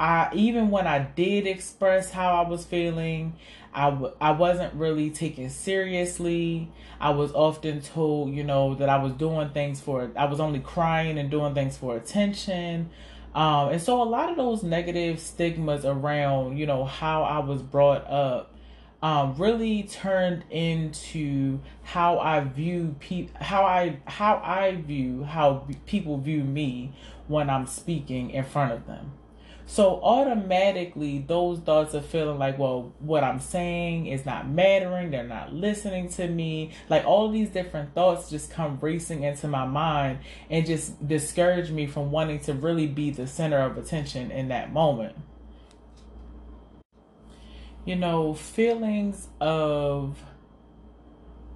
I 0.00 0.30
even 0.32 0.70
when 0.70 0.86
I 0.86 1.00
did 1.00 1.46
express 1.46 2.10
how 2.10 2.42
I 2.42 2.48
was 2.48 2.64
feeling, 2.64 3.34
I 3.74 3.90
w- 3.90 4.14
I 4.20 4.32
wasn't 4.32 4.74
really 4.74 5.10
taken 5.10 5.50
seriously. 5.50 6.70
I 7.00 7.10
was 7.10 7.32
often 7.32 7.82
told, 7.82 8.32
you 8.34 8.42
know, 8.42 8.74
that 8.76 8.88
I 8.88 8.96
was 8.96 9.12
doing 9.12 9.50
things 9.50 9.80
for 9.80 10.10
I 10.16 10.24
was 10.24 10.40
only 10.40 10.60
crying 10.60 11.18
and 11.18 11.30
doing 11.30 11.54
things 11.54 11.76
for 11.76 11.96
attention. 11.96 12.90
Um, 13.34 13.68
and 13.68 13.80
so 13.80 14.02
a 14.02 14.04
lot 14.04 14.30
of 14.30 14.36
those 14.36 14.62
negative 14.62 15.20
stigmas 15.20 15.84
around, 15.84 16.58
you 16.58 16.66
know, 16.66 16.84
how 16.84 17.22
I 17.22 17.38
was 17.38 17.62
brought 17.62 18.10
up 18.10 18.49
um, 19.02 19.34
really 19.36 19.84
turned 19.84 20.44
into 20.50 21.60
how 21.82 22.18
I 22.18 22.40
view 22.40 22.96
people, 23.00 23.34
how 23.40 23.64
I 23.64 23.98
how 24.06 24.36
I 24.44 24.76
view 24.76 25.24
how 25.24 25.66
people 25.86 26.18
view 26.18 26.44
me 26.44 26.92
when 27.26 27.48
I'm 27.48 27.66
speaking 27.66 28.30
in 28.30 28.44
front 28.44 28.72
of 28.72 28.86
them. 28.86 29.12
So 29.64 30.00
automatically, 30.02 31.20
those 31.20 31.60
thoughts 31.60 31.94
of 31.94 32.04
feeling 32.04 32.40
like, 32.40 32.58
well, 32.58 32.92
what 32.98 33.22
I'm 33.22 33.38
saying 33.38 34.06
is 34.06 34.26
not 34.26 34.48
mattering. 34.48 35.12
They're 35.12 35.22
not 35.22 35.52
listening 35.52 36.08
to 36.10 36.26
me. 36.26 36.72
Like 36.88 37.06
all 37.06 37.30
these 37.30 37.50
different 37.50 37.94
thoughts 37.94 38.28
just 38.28 38.50
come 38.50 38.78
racing 38.80 39.22
into 39.22 39.46
my 39.46 39.64
mind 39.64 40.18
and 40.50 40.66
just 40.66 41.06
discourage 41.06 41.70
me 41.70 41.86
from 41.86 42.10
wanting 42.10 42.40
to 42.40 42.52
really 42.52 42.88
be 42.88 43.10
the 43.10 43.28
center 43.28 43.58
of 43.58 43.78
attention 43.78 44.32
in 44.32 44.48
that 44.48 44.72
moment 44.72 45.14
you 47.90 47.96
know, 47.96 48.32
feelings 48.34 49.26
of 49.40 50.22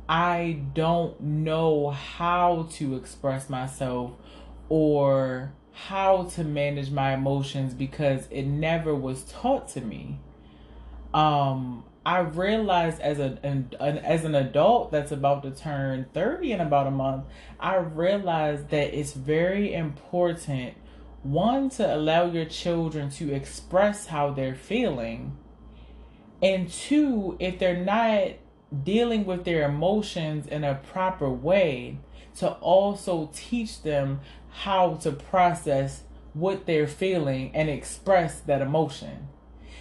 I 0.09 0.62
don't 0.75 1.21
know 1.21 1.91
how 1.91 2.67
to 2.73 2.97
express 2.97 3.49
myself 3.49 4.11
or 4.69 5.53
how 5.71 6.25
to 6.35 6.43
manage 6.43 6.91
my 6.91 7.14
emotions 7.14 7.73
because 7.73 8.26
it 8.33 8.47
never 8.47 8.97
was 8.97 9.23
taught 9.26 9.69
to 9.69 9.81
me. 9.81 10.19
Um, 11.14 11.85
I 12.05 12.19
realized 12.19 13.00
as 13.00 13.21
a 13.21 13.38
an, 13.45 13.73
an, 13.79 13.99
as 13.99 14.25
an 14.25 14.35
adult 14.35 14.91
that's 14.91 15.12
about 15.12 15.45
to 15.45 15.53
turn 15.53 16.07
30 16.14 16.50
in 16.50 16.61
about 16.61 16.88
a 16.88 16.91
month, 16.91 17.26
I 17.61 17.76
realized 17.76 18.71
that 18.71 18.93
it's 18.93 19.12
very 19.12 19.73
important 19.73 20.75
one 21.23 21.71
to 21.71 21.95
allow 21.95 22.26
your 22.26 22.45
children 22.45 23.09
to 23.11 23.33
express 23.33 24.07
how 24.07 24.33
they're 24.33 24.57
feeling 24.57 25.38
and 26.44 26.70
two, 26.70 27.38
if 27.40 27.58
they're 27.58 27.82
not 27.82 28.32
dealing 28.82 29.24
with 29.24 29.44
their 29.44 29.66
emotions 29.66 30.46
in 30.46 30.62
a 30.62 30.74
proper 30.74 31.30
way, 31.30 31.96
to 32.36 32.50
also 32.50 33.30
teach 33.32 33.82
them 33.82 34.20
how 34.50 34.94
to 34.96 35.10
process 35.10 36.02
what 36.34 36.66
they're 36.66 36.86
feeling 36.86 37.50
and 37.54 37.70
express 37.70 38.40
that 38.40 38.60
emotion. 38.60 39.28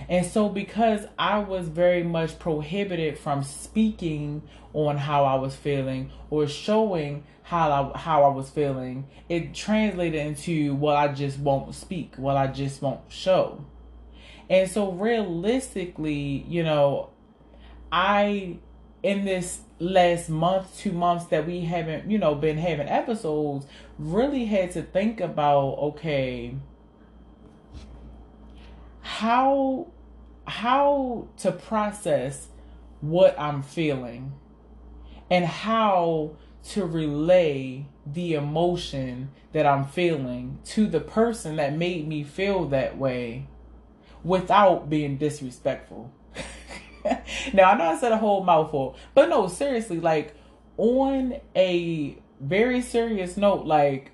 And 0.07 0.25
so, 0.25 0.47
because 0.47 1.05
I 1.19 1.39
was 1.39 1.67
very 1.67 2.03
much 2.03 2.39
prohibited 2.39 3.17
from 3.17 3.43
speaking 3.43 4.43
on 4.71 4.97
how 4.97 5.25
I 5.25 5.35
was 5.35 5.57
feeling 5.57 6.11
or 6.29 6.47
showing 6.47 7.25
how 7.41 7.91
I, 7.93 7.97
how 7.97 8.23
I 8.23 8.29
was 8.29 8.49
feeling, 8.49 9.07
it 9.27 9.53
translated 9.53 10.25
into, 10.25 10.75
well, 10.75 10.95
I 10.95 11.09
just 11.09 11.39
won't 11.39 11.75
speak, 11.75 12.15
well, 12.17 12.37
I 12.37 12.47
just 12.47 12.81
won't 12.81 13.01
show. 13.09 13.65
And 14.49 14.69
so 14.69 14.91
realistically, 14.91 16.45
you 16.47 16.63
know, 16.63 17.09
I 17.91 18.57
in 19.03 19.25
this 19.25 19.59
last 19.79 20.29
month, 20.29 20.77
two 20.77 20.93
months 20.93 21.25
that 21.25 21.45
we 21.45 21.61
haven't, 21.61 22.09
you 22.09 22.17
know, 22.17 22.33
been 22.33 22.57
having 22.57 22.87
episodes, 22.87 23.65
really 23.99 24.45
had 24.45 24.71
to 24.71 24.81
think 24.81 25.19
about, 25.19 25.77
okay, 25.79 26.55
how 29.01 29.87
how 30.45 31.27
to 31.37 31.51
process 31.51 32.47
what 33.01 33.37
I'm 33.39 33.61
feeling 33.61 34.33
and 35.29 35.45
how 35.45 36.35
to 36.69 36.85
relay 36.85 37.85
the 38.05 38.33
emotion 38.33 39.31
that 39.51 39.65
I'm 39.65 39.85
feeling 39.85 40.59
to 40.65 40.87
the 40.87 40.99
person 40.99 41.57
that 41.57 41.77
made 41.77 42.07
me 42.07 42.23
feel 42.23 42.65
that 42.69 42.97
way 42.97 43.47
without 44.23 44.89
being 44.89 45.17
disrespectful. 45.17 46.11
now, 47.53 47.71
I 47.71 47.77
know 47.77 47.85
I 47.85 47.97
said 47.97 48.11
a 48.11 48.17
whole 48.17 48.43
mouthful, 48.43 48.95
but 49.13 49.29
no, 49.29 49.47
seriously, 49.47 49.99
like 49.99 50.35
on 50.77 51.35
a 51.55 52.17
very 52.39 52.81
serious 52.81 53.37
note, 53.37 53.65
like 53.65 54.11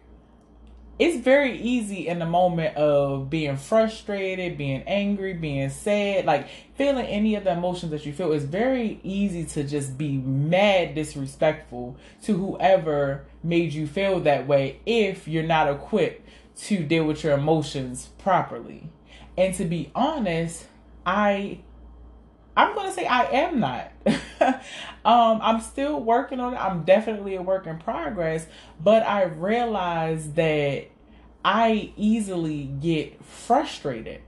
it's 0.99 1.23
very 1.23 1.57
easy 1.57 2.09
in 2.09 2.19
the 2.19 2.25
moment 2.25 2.75
of 2.75 3.29
being 3.29 3.55
frustrated, 3.55 4.57
being 4.57 4.83
angry, 4.85 5.31
being 5.31 5.69
sad, 5.69 6.25
like 6.25 6.49
feeling 6.75 7.05
any 7.05 7.35
of 7.35 7.45
the 7.45 7.53
emotions 7.53 7.91
that 7.91 8.05
you 8.05 8.11
feel. 8.11 8.33
It's 8.33 8.43
very 8.43 8.99
easy 9.01 9.45
to 9.45 9.63
just 9.63 9.97
be 9.97 10.17
mad 10.17 10.95
disrespectful 10.95 11.95
to 12.23 12.37
whoever 12.37 13.25
made 13.41 13.71
you 13.71 13.87
feel 13.87 14.19
that 14.21 14.45
way 14.45 14.81
if 14.85 15.25
you're 15.25 15.43
not 15.43 15.69
equipped 15.69 16.27
to 16.63 16.83
deal 16.83 17.05
with 17.05 17.23
your 17.23 17.33
emotions 17.33 18.09
properly. 18.17 18.89
And 19.39 19.55
to 19.55 19.63
be 19.63 19.89
honest, 19.95 20.67
I 21.05 21.61
I'm 22.57 22.75
gonna 22.75 22.91
say 22.91 23.05
I 23.05 23.23
am 23.23 23.61
not. 23.61 23.89
um, 25.05 25.39
I'm 25.41 25.61
still 25.61 26.01
working 26.01 26.41
on 26.41 26.55
it. 26.55 26.57
I'm 26.57 26.83
definitely 26.83 27.35
a 27.35 27.41
work 27.41 27.65
in 27.65 27.79
progress, 27.79 28.47
but 28.83 29.01
I 29.03 29.23
realize 29.23 30.33
that 30.33 30.89
I 31.45 31.93
easily 31.95 32.65
get 32.65 33.23
frustrated. 33.23 34.21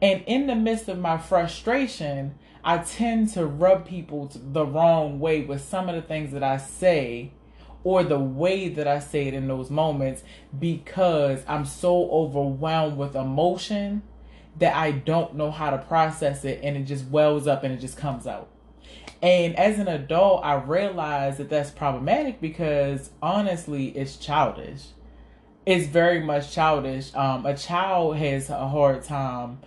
And 0.00 0.24
in 0.26 0.46
the 0.46 0.54
midst 0.54 0.88
of 0.88 0.98
my 0.98 1.18
frustration, 1.18 2.36
I 2.64 2.78
tend 2.78 3.34
to 3.34 3.44
rub 3.44 3.86
people 3.86 4.32
the 4.34 4.64
wrong 4.64 5.20
way 5.20 5.42
with 5.42 5.62
some 5.62 5.90
of 5.90 5.94
the 5.94 6.00
things 6.00 6.32
that 6.32 6.42
I 6.42 6.56
say 6.56 7.32
or 7.86 8.02
the 8.02 8.18
way 8.18 8.68
that 8.68 8.88
I 8.88 8.98
say 8.98 9.28
it 9.28 9.34
in 9.34 9.46
those 9.46 9.70
moments 9.70 10.24
because 10.58 11.44
I'm 11.46 11.64
so 11.64 12.10
overwhelmed 12.10 12.96
with 12.96 13.14
emotion 13.14 14.02
that 14.58 14.74
I 14.74 14.90
don't 14.90 15.36
know 15.36 15.52
how 15.52 15.70
to 15.70 15.78
process 15.78 16.44
it 16.44 16.58
and 16.64 16.76
it 16.76 16.82
just 16.82 17.06
wells 17.06 17.46
up 17.46 17.62
and 17.62 17.72
it 17.72 17.76
just 17.76 17.96
comes 17.96 18.26
out. 18.26 18.48
And 19.22 19.54
as 19.54 19.78
an 19.78 19.86
adult, 19.86 20.44
I 20.44 20.54
realize 20.54 21.38
that 21.38 21.48
that's 21.48 21.70
problematic 21.70 22.40
because 22.40 23.10
honestly, 23.22 23.96
it's 23.96 24.16
childish. 24.16 24.86
It's 25.64 25.86
very 25.86 26.18
much 26.18 26.52
childish. 26.52 27.14
Um, 27.14 27.46
a 27.46 27.56
child 27.56 28.16
has 28.16 28.50
a 28.50 28.66
hard 28.66 29.04
time 29.04 29.60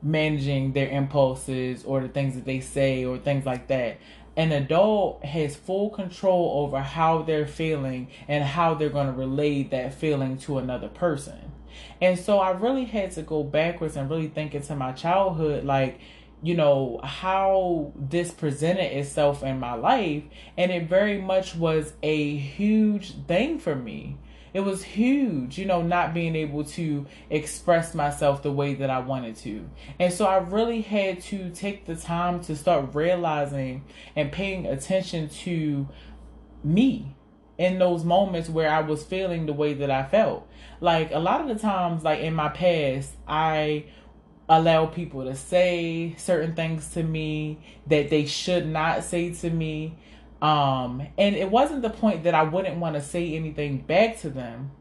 managing 0.00 0.74
their 0.74 0.90
impulses 0.90 1.82
or 1.82 2.02
the 2.02 2.08
things 2.08 2.36
that 2.36 2.44
they 2.44 2.60
say 2.60 3.04
or 3.04 3.18
things 3.18 3.44
like 3.44 3.66
that. 3.66 3.98
An 4.36 4.50
adult 4.50 5.24
has 5.24 5.54
full 5.54 5.90
control 5.90 6.64
over 6.64 6.80
how 6.80 7.22
they're 7.22 7.46
feeling 7.46 8.08
and 8.26 8.42
how 8.42 8.74
they're 8.74 8.88
going 8.88 9.06
to 9.06 9.12
relay 9.12 9.62
that 9.64 9.94
feeling 9.94 10.38
to 10.38 10.58
another 10.58 10.88
person. 10.88 11.52
And 12.00 12.18
so 12.18 12.38
I 12.38 12.50
really 12.50 12.84
had 12.84 13.12
to 13.12 13.22
go 13.22 13.44
backwards 13.44 13.96
and 13.96 14.10
really 14.10 14.28
think 14.28 14.54
into 14.54 14.74
my 14.74 14.92
childhood, 14.92 15.64
like, 15.64 16.00
you 16.42 16.54
know, 16.54 17.00
how 17.02 17.92
this 17.96 18.30
presented 18.32 18.96
itself 18.96 19.42
in 19.42 19.60
my 19.60 19.74
life. 19.74 20.24
And 20.58 20.70
it 20.70 20.88
very 20.88 21.20
much 21.20 21.54
was 21.54 21.92
a 22.02 22.36
huge 22.36 23.14
thing 23.26 23.58
for 23.58 23.74
me. 23.74 24.18
It 24.54 24.60
was 24.60 24.84
huge, 24.84 25.58
you 25.58 25.64
know, 25.64 25.82
not 25.82 26.14
being 26.14 26.36
able 26.36 26.62
to 26.64 27.06
express 27.28 27.92
myself 27.92 28.42
the 28.42 28.52
way 28.52 28.74
that 28.74 28.88
I 28.88 29.00
wanted 29.00 29.34
to. 29.38 29.68
And 29.98 30.12
so 30.12 30.26
I 30.26 30.36
really 30.36 30.80
had 30.80 31.20
to 31.22 31.50
take 31.50 31.86
the 31.86 31.96
time 31.96 32.40
to 32.44 32.54
start 32.54 32.94
realizing 32.94 33.84
and 34.14 34.30
paying 34.30 34.64
attention 34.64 35.28
to 35.28 35.88
me 36.62 37.16
in 37.58 37.80
those 37.80 38.04
moments 38.04 38.48
where 38.48 38.70
I 38.70 38.80
was 38.80 39.02
feeling 39.02 39.46
the 39.46 39.52
way 39.52 39.74
that 39.74 39.90
I 39.90 40.04
felt. 40.04 40.48
Like 40.80 41.10
a 41.12 41.18
lot 41.18 41.40
of 41.40 41.48
the 41.48 41.56
times, 41.56 42.04
like 42.04 42.20
in 42.20 42.34
my 42.34 42.48
past, 42.48 43.16
I 43.26 43.86
allow 44.48 44.86
people 44.86 45.24
to 45.24 45.34
say 45.34 46.14
certain 46.16 46.54
things 46.54 46.90
to 46.92 47.02
me 47.02 47.58
that 47.86 48.08
they 48.08 48.24
should 48.24 48.68
not 48.68 49.02
say 49.02 49.32
to 49.32 49.50
me. 49.50 49.96
Um, 50.44 51.06
and 51.16 51.34
it 51.34 51.50
wasn't 51.50 51.80
the 51.80 51.88
point 51.88 52.24
that 52.24 52.34
I 52.34 52.42
wouldn't 52.42 52.76
want 52.76 52.96
to 52.96 53.00
say 53.00 53.34
anything 53.34 53.78
back 53.78 54.20
to 54.20 54.28
them, 54.28 54.72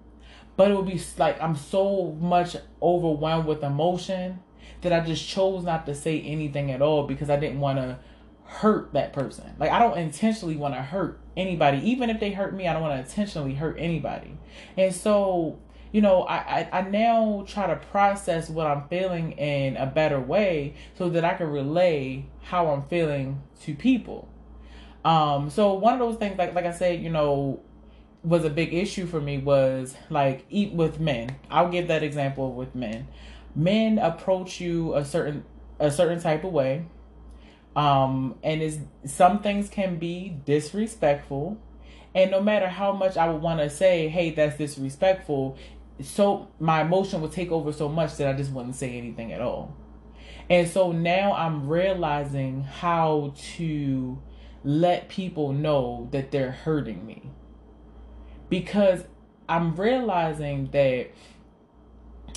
but 0.58 0.70
it 0.70 0.76
would 0.76 0.88
be 0.88 1.00
like 1.18 1.42
I'm 1.42 1.56
so 1.56 2.18
much 2.20 2.58
overwhelmed 2.82 3.48
with 3.48 3.64
emotion 3.64 4.40
that 4.82 4.92
I 4.92 5.00
just 5.00 5.26
chose 5.26 5.64
not 5.64 5.86
to 5.86 5.96
say 5.96 6.20
anything 6.20 6.70
at 6.70 6.82
all 6.82 7.08
because 7.08 7.30
I 7.30 7.38
didn't 7.38 7.62
want 7.62 7.78
to 7.78 7.98
hurt 8.44 8.92
that 8.92 9.14
person. 9.14 9.56
Like 9.58 9.72
I 9.72 9.80
don't 9.80 9.98
intentionally 9.98 10.58
want 10.58 10.74
to 10.74 10.82
hurt 10.82 11.22
anybody. 11.38 11.78
Even 11.90 12.10
if 12.10 12.20
they 12.20 12.32
hurt 12.32 12.54
me, 12.54 12.68
I 12.68 12.74
don't 12.74 12.82
want 12.82 12.96
to 12.96 13.10
intentionally 13.10 13.54
hurt 13.54 13.78
anybody. 13.80 14.38
And 14.76 14.94
so, 14.94 15.60
you 15.94 16.02
know, 16.02 16.24
I, 16.24 16.36
I, 16.36 16.70
I 16.80 16.82
now 16.82 17.46
try 17.48 17.68
to 17.68 17.78
process 17.78 18.50
what 18.50 18.68
I'm 18.68 18.90
feeling 18.90 19.32
in 19.34 19.78
a 19.78 19.86
better 19.86 20.20
way 20.20 20.74
so 20.98 21.08
that 21.12 21.24
I 21.24 21.36
can 21.36 21.48
relay 21.48 22.26
how 22.42 22.68
I'm 22.68 22.84
feeling 22.90 23.42
to 23.62 23.74
people. 23.74 24.28
Um, 25.06 25.50
so 25.50 25.74
one 25.74 25.94
of 25.94 26.00
those 26.00 26.18
things, 26.18 26.38
like 26.38 26.54
like 26.54 26.66
I 26.66 26.72
said, 26.72 27.02
you 27.02 27.10
know, 27.10 27.62
was 28.24 28.46
a 28.46 28.50
big 28.50 28.74
issue 28.74 29.06
for 29.06 29.20
me 29.20 29.38
was 29.38 29.96
like 30.10 30.46
eat 30.50 30.74
with 30.74 31.00
men. 31.00 31.36
I'll 31.50 31.70
give 31.70 31.88
that 31.90 32.04
example 32.04 32.54
with 32.54 32.74
men. 32.74 33.08
Men 33.56 34.00
approach 34.00 34.60
you 34.62 34.96
a 34.96 35.04
certain 35.04 35.44
a 35.80 35.92
certain 35.92 36.22
type 36.22 36.44
of 36.44 36.54
way 36.54 36.86
um, 37.76 38.36
and 38.44 38.62
is 38.62 38.80
some 39.06 39.40
things 39.40 39.70
can 39.70 39.98
be 39.98 40.38
disrespectful. 40.46 41.58
And 42.16 42.30
no 42.30 42.42
matter 42.42 42.68
how 42.68 42.94
much 42.94 43.18
I 43.18 43.30
would 43.30 43.42
want 43.42 43.60
to 43.60 43.70
say, 43.70 44.08
hey, 44.08 44.30
that's 44.32 44.58
disrespectful, 44.58 45.58
so 46.02 46.48
my 46.60 46.82
emotion 46.82 47.22
would 47.22 47.32
take 47.32 47.52
over 47.52 47.72
so 47.72 47.90
much 47.90 48.18
that 48.18 48.28
I 48.28 48.34
just 48.34 48.52
wouldn't 48.52 48.76
say 48.76 48.98
anything 48.98 49.34
at 49.34 49.42
all. 49.42 49.76
And 50.50 50.68
so 50.68 50.92
now 50.92 51.34
I'm 51.34 51.68
realizing 51.68 52.64
how 52.64 53.34
to 53.56 54.22
let 54.64 55.10
people 55.10 55.52
know 55.52 56.08
that 56.12 56.32
they're 56.32 56.52
hurting 56.52 57.06
me. 57.06 57.30
Because 58.50 59.06
I'm 59.50 59.76
realizing 59.76 60.70
that 60.72 61.12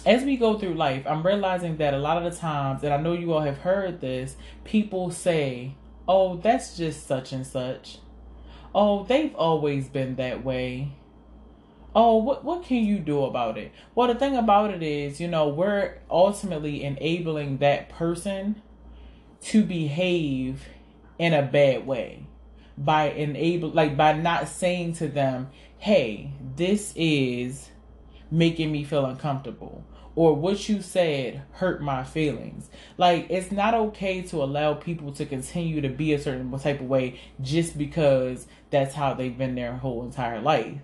as 0.04 0.22
we 0.22 0.36
go 0.36 0.58
through 0.58 0.74
life, 0.74 1.04
I'm 1.06 1.26
realizing 1.26 1.76
that 1.78 1.94
a 1.94 1.98
lot 1.98 2.24
of 2.24 2.32
the 2.32 2.38
times, 2.38 2.82
and 2.84 2.94
I 2.94 2.96
know 2.96 3.12
you 3.12 3.32
all 3.32 3.40
have 3.40 3.58
heard 3.58 4.00
this, 4.00 4.36
people 4.64 5.10
say, 5.10 5.74
oh, 6.06 6.36
that's 6.36 6.76
just 6.76 7.06
such 7.06 7.32
and 7.32 7.46
such. 7.46 7.98
Oh, 8.74 9.04
they've 9.04 9.34
always 9.34 9.88
been 9.88 10.16
that 10.16 10.44
way. 10.44 10.92
Oh, 11.94 12.16
what 12.18 12.44
what 12.44 12.62
can 12.62 12.84
you 12.84 12.98
do 12.98 13.24
about 13.24 13.56
it? 13.56 13.72
Well, 13.94 14.08
the 14.08 14.14
thing 14.14 14.36
about 14.36 14.70
it 14.70 14.82
is, 14.82 15.18
you 15.18 15.28
know, 15.28 15.48
we're 15.48 15.98
ultimately 16.10 16.84
enabling 16.84 17.58
that 17.58 17.88
person 17.88 18.60
to 19.42 19.64
behave 19.64 20.68
in 21.18 21.32
a 21.32 21.42
bad 21.42 21.86
way 21.86 22.26
by 22.78 23.10
enable 23.10 23.70
like 23.70 23.96
by 23.96 24.12
not 24.12 24.48
saying 24.48 24.94
to 24.94 25.08
them, 25.08 25.48
"Hey, 25.78 26.30
this 26.56 26.92
is 26.96 27.70
making 28.30 28.72
me 28.72 28.84
feel 28.84 29.06
uncomfortable." 29.06 29.84
or 30.16 30.34
what 30.34 30.66
you 30.66 30.80
said 30.80 31.42
hurt 31.52 31.82
my 31.82 32.02
feelings. 32.02 32.70
Like 32.96 33.26
it's 33.28 33.52
not 33.52 33.74
okay 33.74 34.22
to 34.22 34.42
allow 34.42 34.72
people 34.72 35.12
to 35.12 35.26
continue 35.26 35.82
to 35.82 35.90
be 35.90 36.14
a 36.14 36.18
certain 36.18 36.50
type 36.58 36.80
of 36.80 36.88
way 36.88 37.20
just 37.40 37.76
because 37.78 38.46
that's 38.70 38.94
how 38.94 39.12
they've 39.12 39.36
been 39.36 39.54
their 39.54 39.76
whole 39.76 40.02
entire 40.02 40.40
life. 40.40 40.80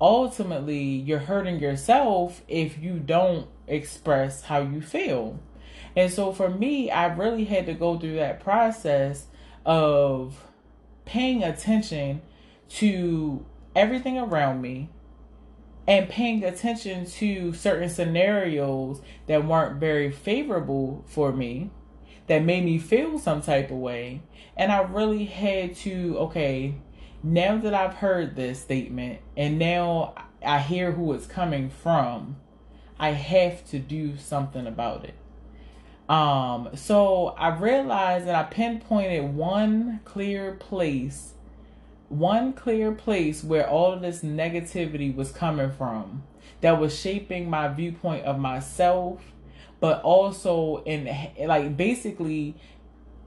Ultimately, 0.00 0.82
you're 0.82 1.18
hurting 1.18 1.60
yourself 1.60 2.42
if 2.46 2.78
you 2.78 2.98
don't 2.98 3.48
express 3.66 4.42
how 4.42 4.60
you 4.60 4.80
feel. 4.80 5.40
And 5.96 6.12
so 6.12 6.32
for 6.32 6.48
me, 6.48 6.90
I 6.90 7.06
really 7.06 7.44
had 7.44 7.66
to 7.66 7.74
go 7.74 7.98
through 7.98 8.16
that 8.16 8.40
process 8.40 9.26
of 9.64 10.50
paying 11.04 11.42
attention 11.42 12.22
to 12.68 13.44
everything 13.74 14.18
around 14.18 14.60
me 14.60 14.88
and 15.86 16.08
paying 16.08 16.42
attention 16.44 17.04
to 17.04 17.52
certain 17.52 17.88
scenarios 17.88 19.02
that 19.26 19.44
weren't 19.44 19.78
very 19.78 20.10
favorable 20.10 21.04
for 21.06 21.32
me 21.32 21.70
that 22.26 22.42
made 22.42 22.64
me 22.64 22.78
feel 22.78 23.18
some 23.18 23.42
type 23.42 23.70
of 23.70 23.76
way. 23.76 24.22
And 24.56 24.72
i 24.72 24.80
really 24.80 25.24
had 25.24 25.74
to 25.76 26.16
okay 26.18 26.74
now 27.24 27.56
that 27.56 27.72
i've 27.74 27.94
heard 27.94 28.36
this 28.36 28.60
statement 28.60 29.18
and 29.36 29.58
now 29.58 30.14
i 30.44 30.58
hear 30.58 30.92
who 30.92 31.12
it's 31.14 31.26
coming 31.26 31.70
from 31.70 32.36
i 33.00 33.10
have 33.10 33.66
to 33.70 33.78
do 33.78 34.16
something 34.16 34.66
about 34.66 35.04
it 35.04 35.14
um 36.08 36.68
so 36.74 37.28
i 37.38 37.48
realized 37.48 38.26
that 38.26 38.34
i 38.34 38.42
pinpointed 38.42 39.34
one 39.34 40.00
clear 40.04 40.52
place 40.52 41.34
one 42.08 42.52
clear 42.52 42.92
place 42.92 43.42
where 43.42 43.68
all 43.68 43.92
of 43.92 44.00
this 44.00 44.22
negativity 44.22 45.14
was 45.14 45.32
coming 45.32 45.72
from 45.72 46.22
that 46.60 46.80
was 46.80 46.98
shaping 46.98 47.50
my 47.50 47.68
viewpoint 47.68 48.24
of 48.24 48.38
myself, 48.38 49.20
but 49.80 50.00
also 50.02 50.82
in 50.84 51.04
like 51.46 51.76
basically 51.76 52.54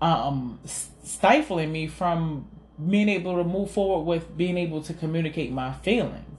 um 0.01 0.59
stifling 0.65 1.71
me 1.71 1.87
from 1.87 2.47
being 2.89 3.09
able 3.09 3.35
to 3.35 3.43
move 3.43 3.71
forward 3.71 4.05
with 4.05 4.37
being 4.37 4.57
able 4.57 4.81
to 4.81 4.93
communicate 4.93 5.51
my 5.51 5.73
feelings. 5.73 6.36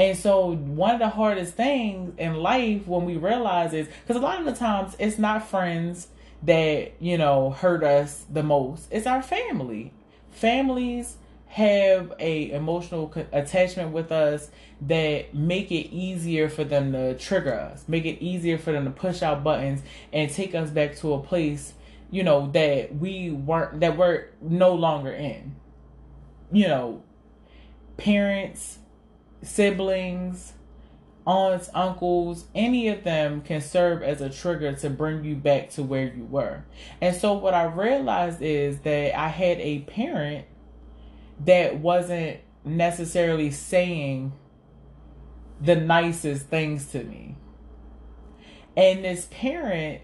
And 0.00 0.16
so 0.16 0.54
one 0.54 0.94
of 0.94 0.98
the 0.98 1.10
hardest 1.10 1.56
things 1.56 2.14
in 2.16 2.36
life 2.36 2.86
when 2.86 3.04
we 3.04 3.18
realize 3.18 3.74
is 3.74 3.86
because 3.86 4.16
a 4.16 4.24
lot 4.24 4.38
of 4.38 4.46
the 4.46 4.54
times 4.54 4.96
it's 4.98 5.18
not 5.18 5.46
friends 5.46 6.08
that, 6.42 6.92
you 7.02 7.18
know, 7.18 7.50
hurt 7.50 7.84
us 7.84 8.24
the 8.30 8.42
most. 8.42 8.88
It's 8.90 9.06
our 9.06 9.22
family. 9.22 9.92
Families 10.30 11.18
have 11.48 12.14
a 12.18 12.50
emotional 12.50 13.12
attachment 13.30 13.92
with 13.92 14.10
us 14.10 14.50
that 14.80 15.34
make 15.34 15.70
it 15.70 15.92
easier 15.94 16.48
for 16.48 16.64
them 16.64 16.92
to 16.92 17.14
trigger 17.18 17.52
us, 17.52 17.84
make 17.86 18.06
it 18.06 18.22
easier 18.22 18.56
for 18.56 18.72
them 18.72 18.86
to 18.86 18.90
push 18.90 19.20
our 19.20 19.36
buttons 19.36 19.82
and 20.14 20.30
take 20.30 20.54
us 20.54 20.70
back 20.70 20.96
to 20.96 21.12
a 21.12 21.22
place 21.22 21.74
you 22.10 22.22
know, 22.24 22.50
that 22.52 22.96
we 22.96 23.30
weren't, 23.30 23.80
that 23.80 23.98
we're 23.98 24.28
no 24.40 24.74
longer 24.74 25.12
in. 25.12 25.54
You 26.50 26.68
know, 26.68 27.02
parents, 27.98 28.79
siblings, 29.42 30.54
aunts, 31.26 31.70
uncles, 31.74 32.46
any 32.54 32.88
of 32.88 33.04
them 33.04 33.40
can 33.42 33.60
serve 33.60 34.02
as 34.02 34.20
a 34.20 34.30
trigger 34.30 34.72
to 34.72 34.90
bring 34.90 35.24
you 35.24 35.34
back 35.36 35.70
to 35.70 35.82
where 35.82 36.12
you 36.14 36.24
were. 36.24 36.64
And 37.00 37.14
so 37.14 37.34
what 37.34 37.54
I 37.54 37.64
realized 37.64 38.42
is 38.42 38.80
that 38.80 39.18
I 39.18 39.28
had 39.28 39.58
a 39.60 39.80
parent 39.80 40.46
that 41.44 41.78
wasn't 41.78 42.40
necessarily 42.64 43.50
saying 43.50 44.32
the 45.60 45.76
nicest 45.76 46.46
things 46.46 46.86
to 46.86 47.04
me. 47.04 47.36
And 48.76 49.04
this 49.04 49.28
parent 49.30 50.02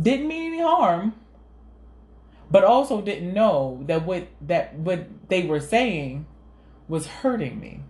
didn't 0.00 0.28
mean 0.28 0.54
any 0.54 0.62
harm, 0.62 1.14
but 2.50 2.64
also 2.64 3.00
didn't 3.00 3.34
know 3.34 3.82
that 3.86 4.04
what 4.04 4.28
that 4.42 4.74
what 4.74 5.06
they 5.28 5.44
were 5.44 5.60
saying 5.60 6.26
was 6.88 7.06
hurting 7.06 7.60
me. 7.60 7.80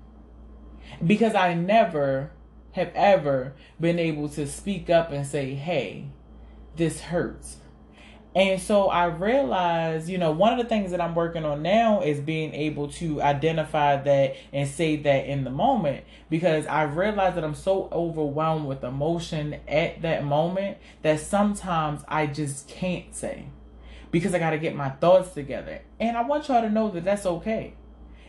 Because 1.04 1.34
I 1.34 1.54
never 1.54 2.30
have 2.72 2.92
ever 2.94 3.54
been 3.80 3.98
able 3.98 4.28
to 4.30 4.46
speak 4.46 4.90
up 4.90 5.10
and 5.10 5.26
say, 5.26 5.54
"Hey, 5.54 6.06
this 6.76 7.00
hurts." 7.00 7.58
And 8.36 8.60
so 8.60 8.88
I 8.88 9.06
realized, 9.06 10.10
you 10.10 10.18
know, 10.18 10.30
one 10.30 10.52
of 10.52 10.58
the 10.58 10.68
things 10.68 10.90
that 10.90 11.00
I'm 11.00 11.14
working 11.14 11.46
on 11.46 11.62
now 11.62 12.02
is 12.02 12.20
being 12.20 12.52
able 12.52 12.88
to 12.88 13.22
identify 13.22 13.96
that 13.96 14.36
and 14.52 14.68
say 14.68 14.96
that 14.96 15.24
in 15.24 15.44
the 15.44 15.50
moment 15.50 16.04
because 16.28 16.66
I 16.66 16.82
realize 16.82 17.34
that 17.36 17.44
I'm 17.44 17.54
so 17.54 17.88
overwhelmed 17.90 18.66
with 18.66 18.84
emotion 18.84 19.56
at 19.66 20.02
that 20.02 20.22
moment 20.22 20.76
that 21.00 21.20
sometimes 21.20 22.02
I 22.08 22.26
just 22.26 22.68
can't 22.68 23.14
say 23.14 23.46
because 24.10 24.34
I 24.34 24.38
got 24.38 24.50
to 24.50 24.58
get 24.58 24.76
my 24.76 24.90
thoughts 24.90 25.32
together. 25.32 25.80
And 25.98 26.14
I 26.14 26.20
want 26.20 26.48
y'all 26.48 26.60
to 26.60 26.68
know 26.68 26.90
that 26.90 27.04
that's 27.04 27.24
okay. 27.24 27.72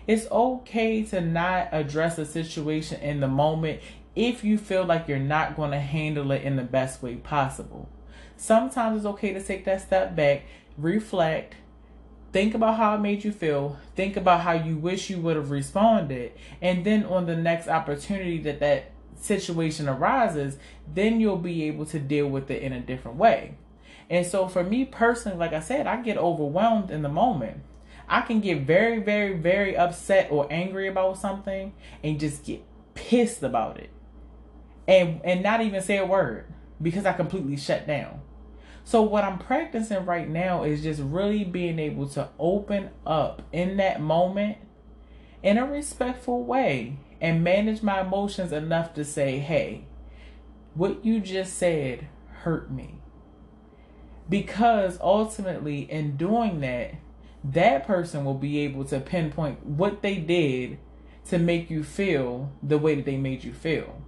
It's 0.08 0.26
okay 0.32 1.04
to 1.04 1.22
not 1.22 1.70
address 1.72 2.18
a 2.18 2.26
situation 2.26 3.02
in 3.02 3.20
the 3.20 3.28
moment 3.28 3.82
if 4.16 4.44
you 4.44 4.58
feel 4.58 4.84
like 4.84 5.08
you're 5.08 5.20
not 5.20 5.56
going 5.56 5.72
to 5.72 5.80
handle 5.80 6.32
it 6.32 6.42
in 6.42 6.56
the 6.56 6.64
best 6.64 7.04
way 7.04 7.16
possible 7.18 7.88
sometimes 8.38 8.98
it's 8.98 9.06
okay 9.06 9.34
to 9.34 9.44
take 9.44 9.66
that 9.66 9.82
step 9.82 10.16
back, 10.16 10.44
reflect, 10.78 11.56
think 12.32 12.54
about 12.54 12.78
how 12.78 12.96
it 12.96 13.00
made 13.00 13.24
you 13.24 13.32
feel, 13.32 13.78
think 13.96 14.16
about 14.16 14.42
how 14.42 14.54
you 14.54 14.78
wish 14.78 15.10
you 15.10 15.20
would 15.20 15.36
have 15.36 15.52
responded, 15.52 16.32
and 16.62 16.86
then 16.86 17.04
on 17.04 17.26
the 17.26 17.36
next 17.36 17.68
opportunity 17.68 18.38
that 18.38 18.60
that 18.60 18.92
situation 19.20 19.90
arises, 19.90 20.58
then 20.94 21.20
you'll 21.20 21.38
be 21.38 21.64
able 21.64 21.86
to 21.86 22.00
deal 22.00 22.28
with 22.28 22.50
it 22.52 22.62
in 22.62 22.72
a 22.72 22.80
different 22.80 23.18
way. 23.18 23.56
And 24.10 24.26
so 24.26 24.48
for 24.48 24.64
me 24.64 24.86
personally, 24.86 25.38
like 25.38 25.54
I 25.54 25.60
said, 25.60 25.88
I 25.88 26.02
get 26.02 26.18
overwhelmed 26.18 26.92
in 26.92 27.02
the 27.02 27.10
moment. 27.10 27.62
I 28.08 28.22
can 28.22 28.40
get 28.40 28.62
very, 28.62 29.00
very, 29.00 29.34
very 29.34 29.76
upset 29.76 30.32
or 30.32 30.48
angry 30.52 30.88
about 30.88 31.18
something 31.18 31.74
and 32.04 32.20
just 32.20 32.46
get 32.46 32.64
pissed 32.94 33.44
about 33.44 33.78
it. 33.78 33.90
And 34.88 35.20
and 35.26 35.44
not 35.44 35.62
even 35.62 35.82
say 35.82 35.98
a 35.98 36.06
word 36.06 36.46
because 36.82 37.06
I 37.06 37.14
completely 37.14 37.58
shut 37.58 37.86
down. 37.86 38.22
So, 38.86 39.02
what 39.02 39.26
I'm 39.26 39.38
practicing 39.38 40.06
right 40.06 40.30
now 40.30 40.64
is 40.64 40.82
just 40.82 41.02
really 41.02 41.44
being 41.44 41.78
able 41.78 42.08
to 42.10 42.30
open 42.40 42.92
up 43.06 43.42
in 43.52 43.76
that 43.78 44.00
moment 44.00 44.60
in 45.44 45.58
a 45.58 45.66
respectful 45.66 46.44
way 46.46 46.98
and 47.20 47.44
manage 47.44 47.84
my 47.84 48.00
emotions 48.00 48.54
enough 48.54 48.94
to 48.94 49.04
say, 49.04 49.40
hey, 49.40 49.84
what 50.74 51.04
you 51.04 51.20
just 51.20 51.56
said 51.58 52.08
hurt 52.44 52.72
me. 52.72 53.02
Because 54.30 54.98
ultimately, 55.02 55.82
in 55.92 56.16
doing 56.16 56.62
that, 56.62 56.96
that 57.44 57.86
person 57.86 58.26
will 58.26 58.34
be 58.34 58.60
able 58.60 58.86
to 58.86 59.00
pinpoint 59.00 59.66
what 59.66 60.02
they 60.02 60.16
did 60.18 60.80
to 61.30 61.38
make 61.38 61.70
you 61.70 61.84
feel 61.84 62.52
the 62.64 62.78
way 62.78 62.96
that 62.96 63.06
they 63.06 63.18
made 63.18 63.44
you 63.44 63.54
feel. 63.54 64.02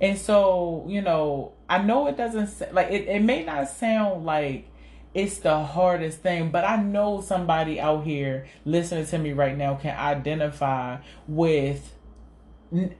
And 0.00 0.18
so, 0.18 0.84
you 0.88 1.00
know, 1.00 1.52
I 1.68 1.78
know 1.78 2.06
it 2.06 2.16
doesn't 2.16 2.74
like 2.74 2.90
it, 2.90 3.08
it 3.08 3.22
may 3.22 3.44
not 3.44 3.68
sound 3.68 4.24
like 4.24 4.68
it's 5.14 5.38
the 5.38 5.62
hardest 5.62 6.18
thing, 6.20 6.50
but 6.50 6.64
I 6.64 6.76
know 6.76 7.20
somebody 7.20 7.80
out 7.80 8.04
here 8.04 8.46
listening 8.64 9.06
to 9.06 9.18
me 9.18 9.32
right 9.32 9.56
now 9.56 9.74
can 9.76 9.96
identify 9.96 10.98
with 11.28 11.94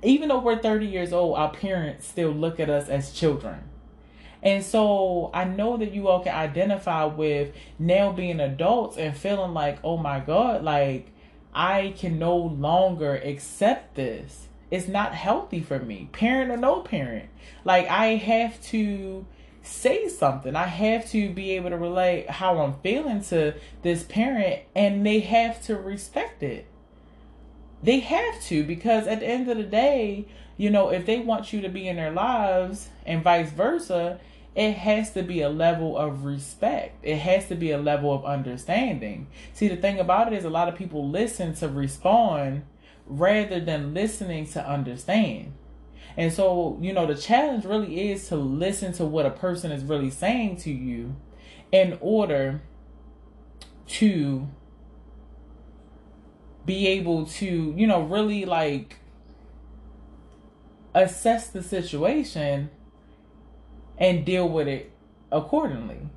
even 0.03 0.29
though 0.29 0.39
we're 0.39 0.59
30 0.61 0.87
years 0.87 1.13
old, 1.13 1.37
our 1.37 1.51
parents 1.51 2.07
still 2.07 2.31
look 2.31 2.61
at 2.61 2.71
us 2.71 2.89
as 2.89 3.13
children. 3.13 3.65
And 4.45 4.63
so 4.63 5.31
I 5.35 5.45
know 5.45 5.77
that 5.79 5.93
you 5.93 6.07
all 6.07 6.23
can 6.23 6.35
identify 6.35 7.05
with 7.05 7.53
now 7.79 8.13
being 8.13 8.39
adults 8.39 8.97
and 8.97 9.17
feeling 9.17 9.55
like, 9.55 9.79
oh 9.83 9.97
my 9.97 10.21
God, 10.21 10.63
like 10.63 11.11
I 11.53 11.95
can 11.97 12.19
no 12.19 12.37
longer 12.37 13.17
accept 13.17 13.97
this 13.97 14.49
it's 14.75 14.89
not 14.89 15.15
healthy 15.15 15.61
for 15.61 15.79
me, 15.79 16.09
parent 16.11 16.51
or 16.51 16.57
no 16.57 16.81
parent. 16.81 17.29
Like 17.65 17.89
I 17.89 18.17
have 18.17 18.61
to 18.65 19.25
say 19.63 20.09
something. 20.09 20.57
I 20.57 20.67
have 20.67 21.09
to 21.11 21.31
be 21.31 21.53
able 21.53 21.71
to 21.71 21.77
relate 21.77 22.29
how 22.29 22.59
I'm 22.59 22.75
feeling 22.81 23.23
to 23.25 23.55
this 23.83 24.03
parent 24.03 24.63
and 24.75 25.07
they 25.07 25.21
have 25.21 25.63
to 25.67 25.77
respect 25.77 26.43
it. 26.43 26.67
They 27.85 28.01
have 28.01 28.43
to 28.47 28.65
because 28.65 29.07
at 29.07 29.21
the 29.21 29.27
end 29.27 29.49
of 29.49 29.59
the 29.59 29.63
day, 29.63 30.27
you 30.57 30.71
know, 30.71 30.89
if 30.89 31.07
they 31.07 31.21
want 31.21 31.53
you 31.53 31.61
to 31.61 31.69
be 31.69 31.87
in 31.87 31.95
their 31.95 32.11
lives 32.11 32.89
and 33.07 33.23
vice 33.23 33.51
versa, 33.51 34.19
it 34.55 34.75
has 34.75 35.11
to 35.13 35.23
be 35.23 35.41
a 35.41 35.49
level 35.49 35.97
of 35.99 36.25
respect. 36.25 36.99
It 37.03 37.17
has 37.17 37.49
to 37.49 37.57
be 37.57 37.73
a 37.73 37.79
level 37.79 38.13
of 38.13 38.25
understanding. 38.25 39.27
See, 39.53 39.69
the 39.69 39.77
thing 39.77 39.99
about 39.99 40.33
it 40.33 40.37
is 40.37 40.45
a 40.45 40.51
lot 40.51 40.69
of 40.69 40.77
people 40.77 41.09
listen 41.09 41.55
to 41.57 41.69
respond 41.69 42.65
rather 43.07 43.59
than 43.59 43.93
listening 43.95 44.47
to 44.49 44.67
understand. 44.67 45.55
And 46.17 46.33
so, 46.33 46.79
you 46.81 46.93
know, 46.93 47.07
the 47.07 47.17
challenge 47.17 47.65
really 47.65 48.11
is 48.11 48.29
to 48.29 48.37
listen 48.37 48.93
to 48.95 49.05
what 49.05 49.27
a 49.27 49.31
person 49.31 49.73
is 49.73 49.83
really 49.83 50.11
saying 50.11 50.59
to 50.59 50.71
you 50.71 51.17
in 51.73 51.99
order 52.01 52.63
to 53.87 54.49
be 56.65 56.87
able 56.87 57.27
to, 57.27 57.75
you 57.77 57.87
know, 57.89 58.03
really 58.03 58.45
like 58.45 58.99
assess 60.95 61.49
the 61.49 61.63
situation 61.63 62.71
and 63.99 64.25
deal 64.25 64.49
with 64.49 64.69
it 64.69 64.91
accordingly. 65.31 66.09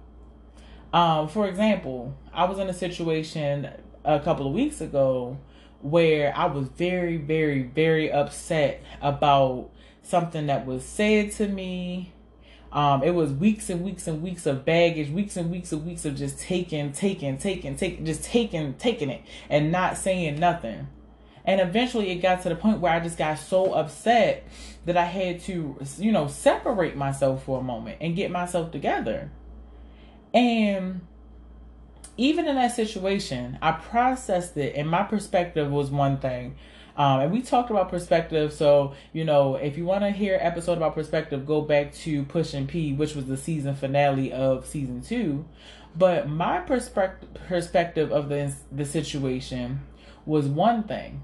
Um, 0.94 1.28
for 1.28 1.48
example, 1.48 2.16
I 2.34 2.46
was 2.46 2.60
in 2.60 2.70
a 2.70 2.74
situation 2.74 3.70
a 4.06 4.20
couple 4.20 4.48
of 4.48 4.54
weeks 4.54 4.82
ago 4.82 5.38
where 5.82 6.36
I 6.36 6.46
was 6.46 6.68
very, 6.70 7.18
very, 7.18 7.64
very 7.64 8.12
upset 8.12 8.82
about 9.02 9.70
something 10.02 10.48
that 10.48 10.66
was 10.66 10.84
said 10.84 11.32
to 11.34 11.48
me. 11.48 12.14
Um, 12.72 13.04
it 13.04 13.12
was 13.12 13.32
weeks 13.32 13.70
and 13.70 13.84
weeks 13.84 14.08
and 14.08 14.22
weeks 14.22 14.46
of 14.46 14.66
baggage, 14.66 15.10
weeks 15.10 15.38
and 15.38 15.52
weeks 15.52 15.72
and 15.72 15.86
weeks 15.86 16.06
of 16.06 16.16
just 16.16 16.40
taking, 16.40 16.92
taking, 16.92 17.38
taking, 17.38 17.76
taking, 17.76 18.06
just 18.06 18.24
taking, 18.24 18.74
taking 18.76 19.10
it 19.10 19.22
and 19.50 19.72
not 19.72 19.98
saying 19.98 20.40
nothing. 20.40 20.88
And 21.48 21.62
eventually 21.62 22.12
it 22.12 22.18
got 22.18 22.44
to 22.44 22.50
the 22.50 22.56
point 22.56 22.82
where 22.82 22.94
I 22.94 23.00
just 23.00 23.18
got 23.18 23.40
so 23.40 23.74
upset 23.74 24.46
that 24.86 24.98
I 24.98 25.06
had 25.06 25.40
to, 25.42 25.78
you 25.98 26.12
know, 26.12 26.28
separate 26.28 26.96
myself 26.96 27.46
for 27.46 27.60
a 27.60 27.64
moment 27.64 27.98
and 28.02 28.16
get 28.16 28.30
myself 28.30 28.72
together. 28.72 29.32
And 30.34 31.02
even 32.18 32.48
in 32.48 32.56
that 32.56 32.76
situation, 32.76 33.58
I 33.62 33.72
processed 33.72 34.58
it, 34.58 34.76
and 34.76 34.90
my 34.90 35.04
perspective 35.04 35.72
was 35.72 35.90
one 35.90 36.18
thing. 36.18 36.56
Um, 36.98 37.22
and 37.22 37.32
we 37.32 37.42
talked 37.42 37.70
about 37.70 37.90
perspective. 37.90 38.52
So, 38.52 38.96
you 39.14 39.24
know, 39.24 39.56
if 39.56 39.78
you 39.78 39.86
want 39.86 40.04
to 40.04 40.10
hear 40.10 40.38
episode 40.42 40.78
about 40.78 40.96
perspective, 40.96 41.46
go 41.46 41.62
back 41.62 41.94
to 41.96 42.24
Push 42.24 42.56
and 42.56 42.68
P, 42.68 42.92
which 42.92 43.14
was 43.16 43.28
the 43.28 43.38
season 43.38 43.76
finale 43.76 44.34
of 44.34 44.66
season 44.66 45.02
two. 45.02 45.46
But 45.96 46.28
my 46.28 46.60
perspective 46.60 47.30
perspective 47.48 48.12
of 48.12 48.30
the 48.30 48.54
the 48.72 48.86
situation 48.86 49.82
was 50.26 50.48
one 50.48 50.84
thing, 50.84 51.22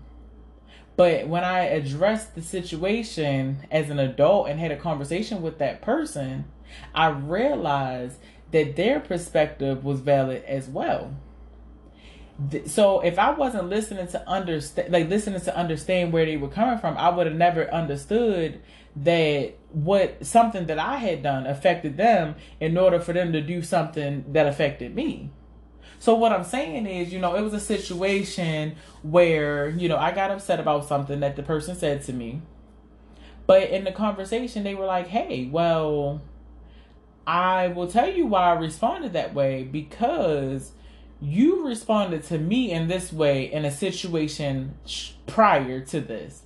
But 0.95 1.27
when 1.27 1.43
I 1.43 1.61
addressed 1.61 2.35
the 2.35 2.41
situation 2.41 3.67
as 3.71 3.89
an 3.89 3.99
adult 3.99 4.47
and 4.47 4.59
had 4.59 4.71
a 4.71 4.77
conversation 4.77 5.41
with 5.41 5.57
that 5.57 5.81
person, 5.81 6.45
I 6.93 7.07
realized 7.07 8.17
that 8.51 8.75
their 8.75 8.99
perspective 8.99 9.83
was 9.83 9.99
valid 10.01 10.43
as 10.45 10.67
well. 10.67 11.15
So 12.65 12.99
if 13.01 13.19
I 13.19 13.31
wasn't 13.31 13.69
listening 13.69 14.07
to 14.07 14.29
understand, 14.29 14.91
like 14.91 15.09
listening 15.09 15.41
to 15.41 15.55
understand 15.55 16.13
where 16.13 16.25
they 16.25 16.37
were 16.37 16.49
coming 16.49 16.79
from, 16.79 16.97
I 16.97 17.09
would 17.09 17.27
have 17.27 17.35
never 17.35 17.71
understood 17.73 18.61
that 18.95 19.53
what 19.71 20.25
something 20.25 20.67
that 20.67 20.77
I 20.77 20.97
had 20.97 21.23
done 21.23 21.47
affected 21.47 21.97
them 21.97 22.35
in 22.59 22.77
order 22.77 22.99
for 22.99 23.13
them 23.13 23.33
to 23.33 23.41
do 23.41 23.61
something 23.61 24.25
that 24.33 24.47
affected 24.47 24.95
me. 24.95 25.31
So 26.03 26.15
what 26.15 26.33
I'm 26.33 26.43
saying 26.43 26.85
is, 26.85 27.13
you 27.13 27.19
know, 27.19 27.33
it 27.33 27.41
was 27.41 27.53
a 27.53 27.61
situation 27.61 28.75
where, 29.03 29.69
you 29.69 29.87
know, 29.87 29.95
I 29.95 30.11
got 30.11 30.31
upset 30.31 30.59
about 30.59 30.83
something 30.83 31.21
that 31.21 31.37
the 31.37 31.43
person 31.43 31.77
said 31.77 32.03
to 32.03 32.11
me. 32.11 32.41
But 33.47 33.69
in 33.69 33.85
the 33.85 33.91
conversation 33.93 34.65
they 34.65 34.75
were 34.75 34.85
like, 34.85 35.07
"Hey, 35.07 35.47
well, 35.49 36.21
I 37.25 37.69
will 37.69 37.87
tell 37.87 38.09
you 38.09 38.25
why 38.25 38.51
I 38.51 38.59
responded 38.59 39.13
that 39.13 39.33
way 39.33 39.63
because 39.63 40.73
you 41.21 41.65
responded 41.65 42.23
to 42.23 42.37
me 42.37 42.69
in 42.69 42.89
this 42.89 43.13
way 43.13 43.49
in 43.49 43.63
a 43.63 43.71
situation 43.71 44.73
prior 45.25 45.79
to 45.85 46.01
this. 46.01 46.41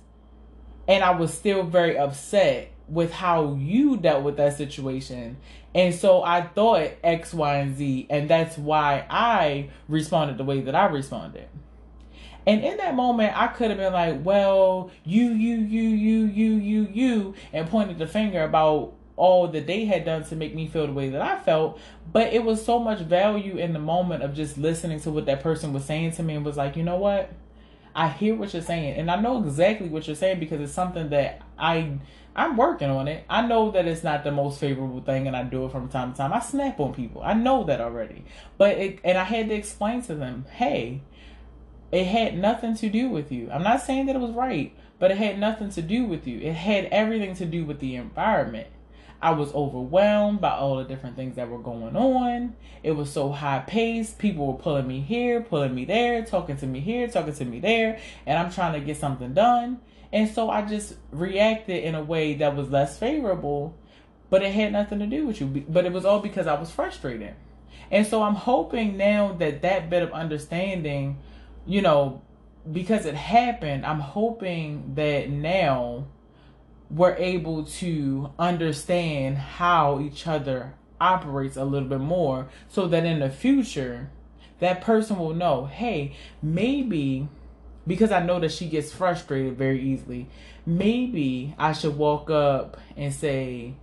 And 0.86 1.02
I 1.02 1.10
was 1.10 1.34
still 1.34 1.64
very 1.64 1.98
upset 1.98 2.70
with 2.88 3.12
how 3.12 3.54
you 3.54 3.96
dealt 3.96 4.24
with 4.24 4.36
that 4.36 4.56
situation. 4.56 5.36
And 5.74 5.94
so 5.94 6.22
I 6.22 6.42
thought 6.42 6.90
X, 7.04 7.34
Y, 7.34 7.56
and 7.56 7.76
Z, 7.76 8.06
and 8.10 8.28
that's 8.28 8.56
why 8.56 9.06
I 9.10 9.70
responded 9.88 10.38
the 10.38 10.44
way 10.44 10.60
that 10.62 10.74
I 10.74 10.86
responded. 10.86 11.48
And 12.46 12.64
in 12.64 12.78
that 12.78 12.94
moment, 12.94 13.38
I 13.38 13.48
could 13.48 13.68
have 13.68 13.78
been 13.78 13.92
like, 13.92 14.24
well, 14.24 14.90
you, 15.04 15.28
you, 15.32 15.56
you, 15.58 15.82
you, 15.82 16.24
you, 16.24 16.54
you, 16.54 16.88
you, 16.90 17.34
and 17.52 17.68
pointed 17.68 17.98
the 17.98 18.06
finger 18.06 18.42
about 18.42 18.94
all 19.16 19.48
that 19.48 19.66
they 19.66 19.84
had 19.84 20.04
done 20.04 20.24
to 20.24 20.36
make 20.36 20.54
me 20.54 20.66
feel 20.66 20.86
the 20.86 20.92
way 20.92 21.10
that 21.10 21.20
I 21.20 21.38
felt. 21.38 21.78
But 22.10 22.32
it 22.32 22.44
was 22.44 22.64
so 22.64 22.78
much 22.78 23.00
value 23.00 23.58
in 23.58 23.74
the 23.74 23.78
moment 23.78 24.22
of 24.22 24.34
just 24.34 24.56
listening 24.56 25.00
to 25.00 25.10
what 25.10 25.26
that 25.26 25.42
person 25.42 25.72
was 25.72 25.84
saying 25.84 26.12
to 26.12 26.22
me 26.22 26.36
and 26.36 26.44
was 26.44 26.56
like, 26.56 26.76
you 26.76 26.84
know 26.84 26.96
what? 26.96 27.30
I 27.94 28.08
hear 28.08 28.34
what 28.34 28.52
you're 28.52 28.62
saying 28.62 28.94
and 28.94 29.10
I 29.10 29.20
know 29.20 29.42
exactly 29.42 29.88
what 29.88 30.06
you're 30.06 30.14
saying 30.14 30.38
because 30.38 30.60
it's 30.60 30.72
something 30.72 31.08
that 31.10 31.42
I 31.58 31.98
I'm 32.38 32.56
working 32.56 32.88
on 32.88 33.08
it. 33.08 33.24
I 33.28 33.44
know 33.44 33.72
that 33.72 33.88
it's 33.88 34.04
not 34.04 34.22
the 34.22 34.30
most 34.30 34.60
favorable 34.60 35.00
thing 35.00 35.26
and 35.26 35.36
I 35.36 35.42
do 35.42 35.64
it 35.64 35.72
from 35.72 35.88
time 35.88 36.12
to 36.12 36.18
time. 36.18 36.32
I 36.32 36.38
snap 36.38 36.78
on 36.78 36.94
people. 36.94 37.20
I 37.20 37.34
know 37.34 37.64
that 37.64 37.80
already. 37.80 38.24
But 38.56 38.78
it 38.78 39.00
and 39.02 39.18
I 39.18 39.24
had 39.24 39.48
to 39.48 39.54
explain 39.56 40.02
to 40.02 40.14
them, 40.14 40.46
"Hey, 40.52 41.00
it 41.90 42.06
had 42.06 42.38
nothing 42.38 42.76
to 42.76 42.88
do 42.88 43.10
with 43.10 43.32
you. 43.32 43.50
I'm 43.50 43.64
not 43.64 43.82
saying 43.82 44.06
that 44.06 44.14
it 44.14 44.20
was 44.20 44.30
right, 44.30 44.72
but 45.00 45.10
it 45.10 45.18
had 45.18 45.40
nothing 45.40 45.70
to 45.70 45.82
do 45.82 46.04
with 46.04 46.28
you. 46.28 46.38
It 46.38 46.54
had 46.54 46.84
everything 46.86 47.34
to 47.34 47.44
do 47.44 47.64
with 47.64 47.80
the 47.80 47.96
environment. 47.96 48.68
I 49.20 49.32
was 49.32 49.52
overwhelmed 49.52 50.40
by 50.40 50.52
all 50.52 50.76
the 50.76 50.84
different 50.84 51.16
things 51.16 51.36
that 51.36 51.48
were 51.48 51.58
going 51.58 51.96
on. 51.96 52.54
It 52.82 52.92
was 52.92 53.10
so 53.10 53.30
high 53.30 53.58
paced. 53.60 54.18
People 54.18 54.46
were 54.46 54.58
pulling 54.58 54.86
me 54.86 55.00
here, 55.00 55.40
pulling 55.40 55.74
me 55.74 55.84
there, 55.84 56.24
talking 56.24 56.56
to 56.58 56.66
me 56.66 56.80
here, 56.80 57.08
talking 57.08 57.34
to 57.34 57.44
me 57.44 57.58
there, 57.58 57.98
and 58.26 58.38
I'm 58.38 58.52
trying 58.52 58.78
to 58.78 58.80
get 58.80 58.96
something 58.96 59.34
done. 59.34 59.80
And 60.12 60.30
so 60.30 60.50
I 60.50 60.62
just 60.62 60.94
reacted 61.10 61.82
in 61.82 61.94
a 61.94 62.02
way 62.02 62.34
that 62.34 62.54
was 62.54 62.70
less 62.70 62.98
favorable, 62.98 63.76
but 64.30 64.42
it 64.42 64.52
had 64.52 64.72
nothing 64.72 65.00
to 65.00 65.06
do 65.06 65.26
with 65.26 65.40
you. 65.40 65.64
But 65.68 65.84
it 65.84 65.92
was 65.92 66.04
all 66.04 66.20
because 66.20 66.46
I 66.46 66.58
was 66.58 66.70
frustrated. 66.70 67.34
And 67.90 68.06
so 68.06 68.22
I'm 68.22 68.34
hoping 68.34 68.96
now 68.96 69.32
that 69.32 69.62
that 69.62 69.90
bit 69.90 70.02
of 70.02 70.12
understanding, 70.12 71.18
you 71.66 71.82
know, 71.82 72.22
because 72.70 73.06
it 73.06 73.14
happened, 73.14 73.84
I'm 73.84 74.00
hoping 74.00 74.94
that 74.94 75.30
now 75.30 76.06
we're 76.90 77.14
able 77.16 77.64
to 77.64 78.30
understand 78.38 79.36
how 79.36 80.00
each 80.00 80.26
other 80.26 80.74
operates 81.00 81.56
a 81.56 81.64
little 81.64 81.88
bit 81.88 82.00
more 82.00 82.48
so 82.68 82.88
that 82.88 83.04
in 83.04 83.20
the 83.20 83.30
future 83.30 84.10
that 84.58 84.80
person 84.80 85.16
will 85.18 85.34
know 85.34 85.66
hey 85.66 86.12
maybe 86.42 87.28
because 87.86 88.10
i 88.10 88.20
know 88.20 88.40
that 88.40 88.50
she 88.50 88.68
gets 88.68 88.92
frustrated 88.92 89.56
very 89.56 89.80
easily 89.80 90.28
maybe 90.66 91.54
i 91.58 91.72
should 91.72 91.96
walk 91.96 92.28
up 92.30 92.76
and 92.96 93.14
say 93.14 93.74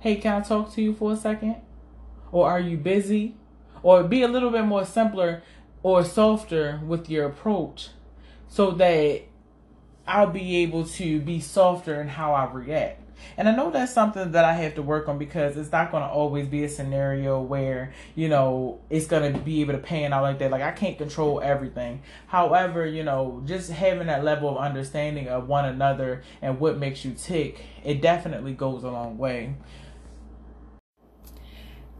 hey 0.00 0.16
can 0.16 0.42
i 0.42 0.44
talk 0.44 0.70
to 0.74 0.82
you 0.82 0.92
for 0.92 1.12
a 1.12 1.16
second? 1.16 1.56
Or 2.34 2.50
are 2.50 2.60
you 2.60 2.76
busy? 2.76 3.36
Or 3.82 4.02
be 4.02 4.22
a 4.22 4.28
little 4.28 4.50
bit 4.50 4.64
more 4.64 4.84
simpler 4.84 5.42
or 5.84 6.04
softer 6.04 6.80
with 6.84 7.08
your 7.08 7.26
approach 7.26 7.90
so 8.48 8.72
that 8.72 9.22
I'll 10.06 10.30
be 10.30 10.56
able 10.56 10.84
to 10.84 11.20
be 11.20 11.40
softer 11.40 12.00
in 12.00 12.08
how 12.08 12.34
I 12.34 12.50
react. 12.52 13.00
And 13.36 13.48
I 13.48 13.54
know 13.54 13.70
that's 13.70 13.92
something 13.92 14.32
that 14.32 14.44
I 14.44 14.52
have 14.52 14.74
to 14.74 14.82
work 14.82 15.08
on 15.08 15.18
because 15.18 15.56
it's 15.56 15.72
not 15.72 15.90
going 15.90 16.02
to 16.02 16.08
always 16.08 16.46
be 16.46 16.64
a 16.64 16.68
scenario 16.68 17.40
where, 17.40 17.92
you 18.14 18.28
know, 18.28 18.80
it's 18.90 19.06
going 19.06 19.32
to 19.32 19.38
be 19.38 19.60
able 19.62 19.72
to 19.72 19.78
pan 19.78 20.12
out 20.12 20.22
like 20.22 20.38
that. 20.38 20.50
Like, 20.50 20.62
I 20.62 20.72
can't 20.72 20.98
control 20.98 21.40
everything. 21.40 22.02
However, 22.26 22.84
you 22.84 23.02
know, 23.02 23.42
just 23.46 23.70
having 23.70 24.06
that 24.08 24.24
level 24.24 24.50
of 24.50 24.58
understanding 24.58 25.28
of 25.28 25.48
one 25.48 25.64
another 25.64 26.22
and 26.42 26.60
what 26.60 26.78
makes 26.78 27.04
you 27.04 27.12
tick, 27.12 27.64
it 27.82 28.00
definitely 28.02 28.52
goes 28.52 28.84
a 28.84 28.90
long 28.90 29.16
way. 29.16 29.54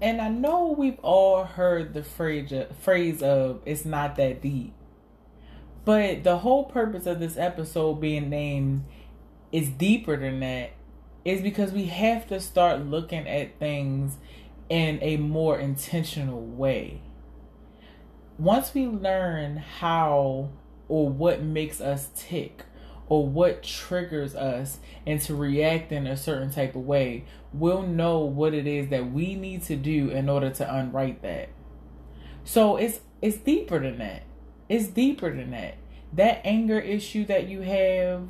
And 0.00 0.20
I 0.20 0.28
know 0.28 0.74
we've 0.76 0.98
all 1.00 1.44
heard 1.44 1.94
the 1.94 2.02
phrase, 2.02 2.52
phrase 2.80 3.22
of 3.22 3.62
it's 3.64 3.84
not 3.84 4.16
that 4.16 4.42
deep. 4.42 4.74
But 5.85 6.25
the 6.25 6.38
whole 6.38 6.64
purpose 6.64 7.07
of 7.07 7.20
this 7.20 7.37
episode 7.37 8.01
being 8.01 8.31
named 8.31 8.85
is 9.53 9.68
deeper 9.68 10.16
than 10.16 10.40
that. 10.40 10.73
Is 11.25 11.40
because 11.40 11.73
we 11.73 11.87
have 11.87 12.27
to 12.29 12.40
start 12.40 12.85
looking 12.85 13.27
at 13.27 13.59
things 13.59 14.18
in 14.68 14.99
a 15.03 15.16
more 15.16 15.59
intentional 15.59 16.40
way. 16.40 17.01
Once 18.38 18.75
we 18.75 18.87
learn 18.87 19.57
how 19.57 20.51
or 20.88 21.09
what 21.09 21.42
makes 21.42 21.81
us 21.81 22.11
tick 22.14 22.64
or 23.07 23.27
what 23.27 23.62
triggers 23.62 24.35
us 24.35 24.79
into 25.07 25.35
reacting 25.35 26.07
a 26.07 26.16
certain 26.16 26.51
type 26.51 26.75
of 26.75 26.83
way, 26.83 27.25
we'll 27.53 27.83
know 27.83 28.18
what 28.18 28.53
it 28.53 28.66
is 28.66 28.88
that 28.88 29.12
we 29.12 29.35
need 29.35 29.62
to 29.62 29.77
do 29.77 30.11
in 30.11 30.29
order 30.29 30.51
to 30.51 30.75
unwrite 30.75 31.23
that. 31.23 31.49
So 32.44 32.77
it's 32.77 33.01
it's 33.23 33.38
deeper 33.38 33.79
than 33.79 33.99
that. 33.99 34.25
It's 34.68 34.88
deeper 34.88 35.35
than 35.35 35.50
that. 35.50 35.77
That 36.12 36.40
anger 36.44 36.79
issue 36.79 37.24
that 37.27 37.48
you 37.48 37.61
have, 37.62 38.29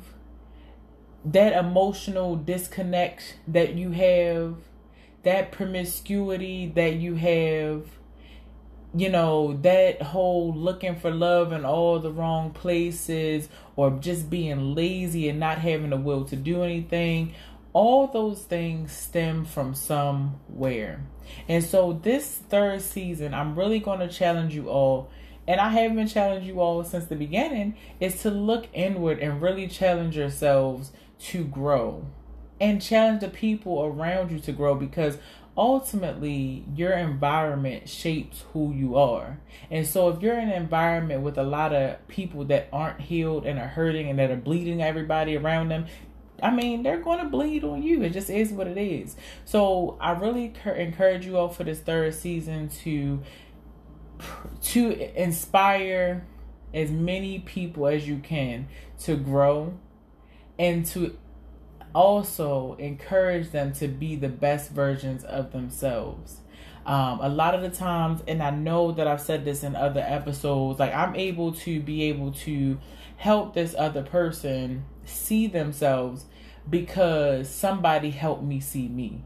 that 1.23 1.53
emotional 1.53 2.35
disconnect 2.35 3.37
that 3.47 3.75
you 3.75 3.91
have, 3.91 4.55
that 5.23 5.51
promiscuity 5.51 6.71
that 6.75 6.95
you 6.95 7.15
have, 7.15 7.85
you 8.95 9.09
know, 9.09 9.57
that 9.61 10.01
whole 10.01 10.53
looking 10.53 10.95
for 10.95 11.11
love 11.11 11.51
in 11.51 11.65
all 11.65 11.99
the 11.99 12.11
wrong 12.11 12.51
places 12.51 13.49
or 13.75 13.91
just 13.91 14.29
being 14.29 14.73
lazy 14.73 15.27
and 15.27 15.39
not 15.39 15.57
having 15.57 15.89
the 15.89 15.97
will 15.97 16.23
to 16.25 16.35
do 16.35 16.63
anything, 16.63 17.33
all 17.73 18.07
those 18.07 18.43
things 18.43 18.91
stem 18.93 19.43
from 19.43 19.75
somewhere. 19.75 21.03
And 21.49 21.63
so, 21.63 21.99
this 22.03 22.39
third 22.49 22.81
season, 22.81 23.33
I'm 23.33 23.55
really 23.55 23.79
going 23.79 23.99
to 23.99 24.07
challenge 24.07 24.55
you 24.55 24.69
all 24.69 25.09
and 25.47 25.61
I 25.61 25.69
have 25.69 25.95
been 25.95 26.07
challenging 26.07 26.47
you 26.47 26.59
all 26.61 26.83
since 26.83 27.05
the 27.05 27.15
beginning, 27.15 27.75
is 27.99 28.21
to 28.21 28.29
look 28.29 28.67
inward 28.73 29.19
and 29.19 29.41
really 29.41 29.67
challenge 29.67 30.17
yourselves 30.17 30.91
to 31.19 31.43
grow 31.43 32.05
and 32.59 32.81
challenge 32.81 33.21
the 33.21 33.29
people 33.29 33.83
around 33.83 34.31
you 34.31 34.39
to 34.39 34.51
grow 34.51 34.75
because 34.75 35.17
ultimately 35.57 36.65
your 36.75 36.91
environment 36.91 37.87
shapes 37.87 38.43
who 38.53 38.73
you 38.73 38.97
are. 38.97 39.39
And 39.71 39.87
so 39.87 40.09
if 40.09 40.21
you're 40.21 40.37
in 40.37 40.49
an 40.49 40.61
environment 40.61 41.21
with 41.21 41.37
a 41.37 41.43
lot 41.43 41.73
of 41.73 42.05
people 42.07 42.45
that 42.45 42.67
aren't 42.73 43.01
healed 43.01 43.45
and 43.45 43.59
are 43.59 43.67
hurting 43.67 44.09
and 44.09 44.19
that 44.19 44.31
are 44.31 44.37
bleeding 44.37 44.81
everybody 44.81 45.37
around 45.37 45.69
them, 45.69 45.85
I 46.43 46.51
mean, 46.51 46.83
they're 46.83 46.99
going 46.99 47.19
to 47.19 47.29
bleed 47.29 47.63
on 47.63 47.81
you. 47.81 48.03
It 48.03 48.09
just 48.09 48.29
is 48.29 48.51
what 48.51 48.67
it 48.67 48.77
is. 48.77 49.15
So 49.45 49.97
I 50.01 50.11
really 50.11 50.53
encourage 50.65 51.25
you 51.25 51.37
all 51.37 51.47
for 51.47 51.63
this 51.63 51.79
third 51.79 52.13
season 52.13 52.67
to 52.83 53.21
to 54.61 55.21
inspire 55.21 56.25
as 56.73 56.91
many 56.91 57.39
people 57.39 57.87
as 57.87 58.07
you 58.07 58.17
can 58.17 58.67
to 58.99 59.15
grow 59.15 59.73
and 60.59 60.85
to 60.85 61.17
also 61.93 62.75
encourage 62.77 63.51
them 63.51 63.71
to 63.71 63.87
be 63.87 64.15
the 64.15 64.29
best 64.29 64.71
versions 64.71 65.23
of 65.23 65.51
themselves. 65.53 66.41
Um, 66.85 67.19
a 67.21 67.29
lot 67.29 67.55
of 67.55 67.61
the 67.61 67.69
times, 67.69 68.21
and 68.27 68.43
I 68.43 68.51
know 68.51 68.91
that 68.91 69.07
I've 69.07 69.21
said 69.21 69.43
this 69.43 69.63
in 69.63 69.75
other 69.75 70.01
episodes, 70.05 70.79
like 70.79 70.93
I'm 70.93 71.15
able 71.15 71.53
to 71.53 71.79
be 71.79 72.03
able 72.03 72.31
to 72.31 72.77
help 73.17 73.53
this 73.53 73.73
other 73.77 74.03
person 74.03 74.85
see 75.05 75.47
themselves 75.47 76.25
because 76.69 77.49
somebody 77.49 78.11
helped 78.11 78.43
me 78.43 78.59
see 78.59 78.87
me. 78.87 79.23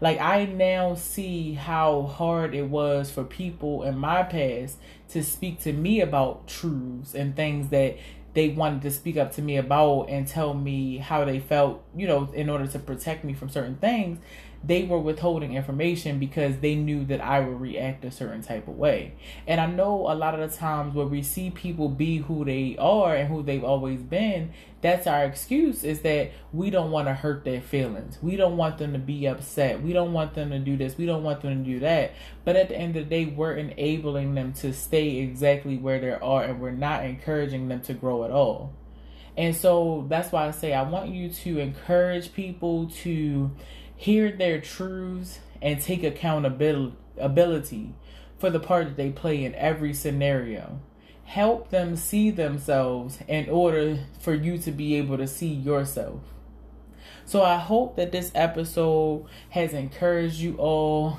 Like 0.00 0.20
I 0.20 0.44
now 0.44 0.94
see 0.94 1.54
how 1.54 2.02
hard 2.02 2.54
it 2.54 2.68
was 2.68 3.10
for 3.10 3.24
people 3.24 3.82
in 3.82 3.98
my 3.98 4.22
past 4.22 4.78
to 5.10 5.22
speak 5.22 5.60
to 5.60 5.72
me 5.72 6.00
about 6.00 6.46
truths 6.46 7.14
and 7.14 7.34
things 7.34 7.68
that 7.70 7.96
they 8.34 8.50
wanted 8.50 8.82
to 8.82 8.90
speak 8.90 9.16
up 9.16 9.32
to 9.32 9.40
me 9.42 9.56
about 9.56 10.10
and 10.10 10.26
tell 10.26 10.52
me 10.52 10.98
how 10.98 11.24
they 11.24 11.40
felt, 11.40 11.82
you 11.96 12.06
know, 12.06 12.28
in 12.34 12.50
order 12.50 12.66
to 12.66 12.78
protect 12.78 13.24
me 13.24 13.32
from 13.32 13.48
certain 13.48 13.76
things, 13.76 14.18
they 14.66 14.84
were 14.84 14.98
withholding 14.98 15.54
information 15.54 16.18
because 16.18 16.58
they 16.58 16.74
knew 16.74 17.04
that 17.04 17.20
I 17.20 17.40
would 17.40 17.60
react 17.60 18.04
a 18.04 18.10
certain 18.10 18.42
type 18.42 18.66
of 18.66 18.76
way. 18.76 19.14
And 19.46 19.60
I 19.60 19.66
know 19.66 20.10
a 20.10 20.14
lot 20.14 20.38
of 20.38 20.50
the 20.50 20.56
times 20.56 20.94
where 20.94 21.06
we 21.06 21.22
see 21.22 21.50
people 21.50 21.88
be 21.88 22.18
who 22.18 22.44
they 22.44 22.76
are 22.78 23.14
and 23.14 23.28
who 23.28 23.42
they've 23.42 23.62
always 23.62 24.02
been, 24.02 24.52
that's 24.80 25.06
our 25.06 25.24
excuse 25.24 25.84
is 25.84 26.00
that 26.00 26.32
we 26.52 26.70
don't 26.70 26.90
want 26.90 27.06
to 27.06 27.14
hurt 27.14 27.44
their 27.44 27.60
feelings. 27.60 28.18
We 28.20 28.36
don't 28.36 28.56
want 28.56 28.78
them 28.78 28.92
to 28.92 28.98
be 28.98 29.26
upset. 29.26 29.82
We 29.82 29.92
don't 29.92 30.12
want 30.12 30.34
them 30.34 30.50
to 30.50 30.58
do 30.58 30.76
this. 30.76 30.98
We 30.98 31.06
don't 31.06 31.22
want 31.22 31.42
them 31.42 31.64
to 31.64 31.70
do 31.70 31.80
that. 31.80 32.12
But 32.44 32.56
at 32.56 32.68
the 32.68 32.76
end 32.76 32.96
of 32.96 33.04
the 33.04 33.10
day, 33.10 33.26
we're 33.26 33.54
enabling 33.54 34.34
them 34.34 34.52
to 34.54 34.72
stay 34.72 35.18
exactly 35.18 35.76
where 35.76 36.00
they 36.00 36.10
are 36.10 36.42
and 36.42 36.60
we're 36.60 36.72
not 36.72 37.04
encouraging 37.04 37.68
them 37.68 37.82
to 37.82 37.94
grow 37.94 38.24
at 38.24 38.30
all. 38.30 38.72
And 39.36 39.54
so 39.54 40.06
that's 40.08 40.32
why 40.32 40.48
I 40.48 40.50
say 40.50 40.72
I 40.72 40.82
want 40.82 41.10
you 41.10 41.28
to 41.28 41.58
encourage 41.58 42.32
people 42.32 42.90
to 43.02 43.50
hear 43.96 44.30
their 44.30 44.60
truths, 44.60 45.40
and 45.62 45.80
take 45.80 46.04
accountability 46.04 47.94
for 48.38 48.50
the 48.50 48.60
part 48.60 48.86
that 48.86 48.96
they 48.96 49.10
play 49.10 49.44
in 49.44 49.54
every 49.54 49.94
scenario. 49.94 50.80
Help 51.24 51.70
them 51.70 51.96
see 51.96 52.30
themselves 52.30 53.18
in 53.26 53.48
order 53.48 53.98
for 54.20 54.34
you 54.34 54.58
to 54.58 54.70
be 54.70 54.94
able 54.96 55.16
to 55.16 55.26
see 55.26 55.48
yourself. 55.48 56.20
So 57.24 57.42
I 57.42 57.56
hope 57.56 57.96
that 57.96 58.12
this 58.12 58.30
episode 58.34 59.26
has 59.50 59.72
encouraged 59.72 60.38
you 60.38 60.56
all. 60.58 61.18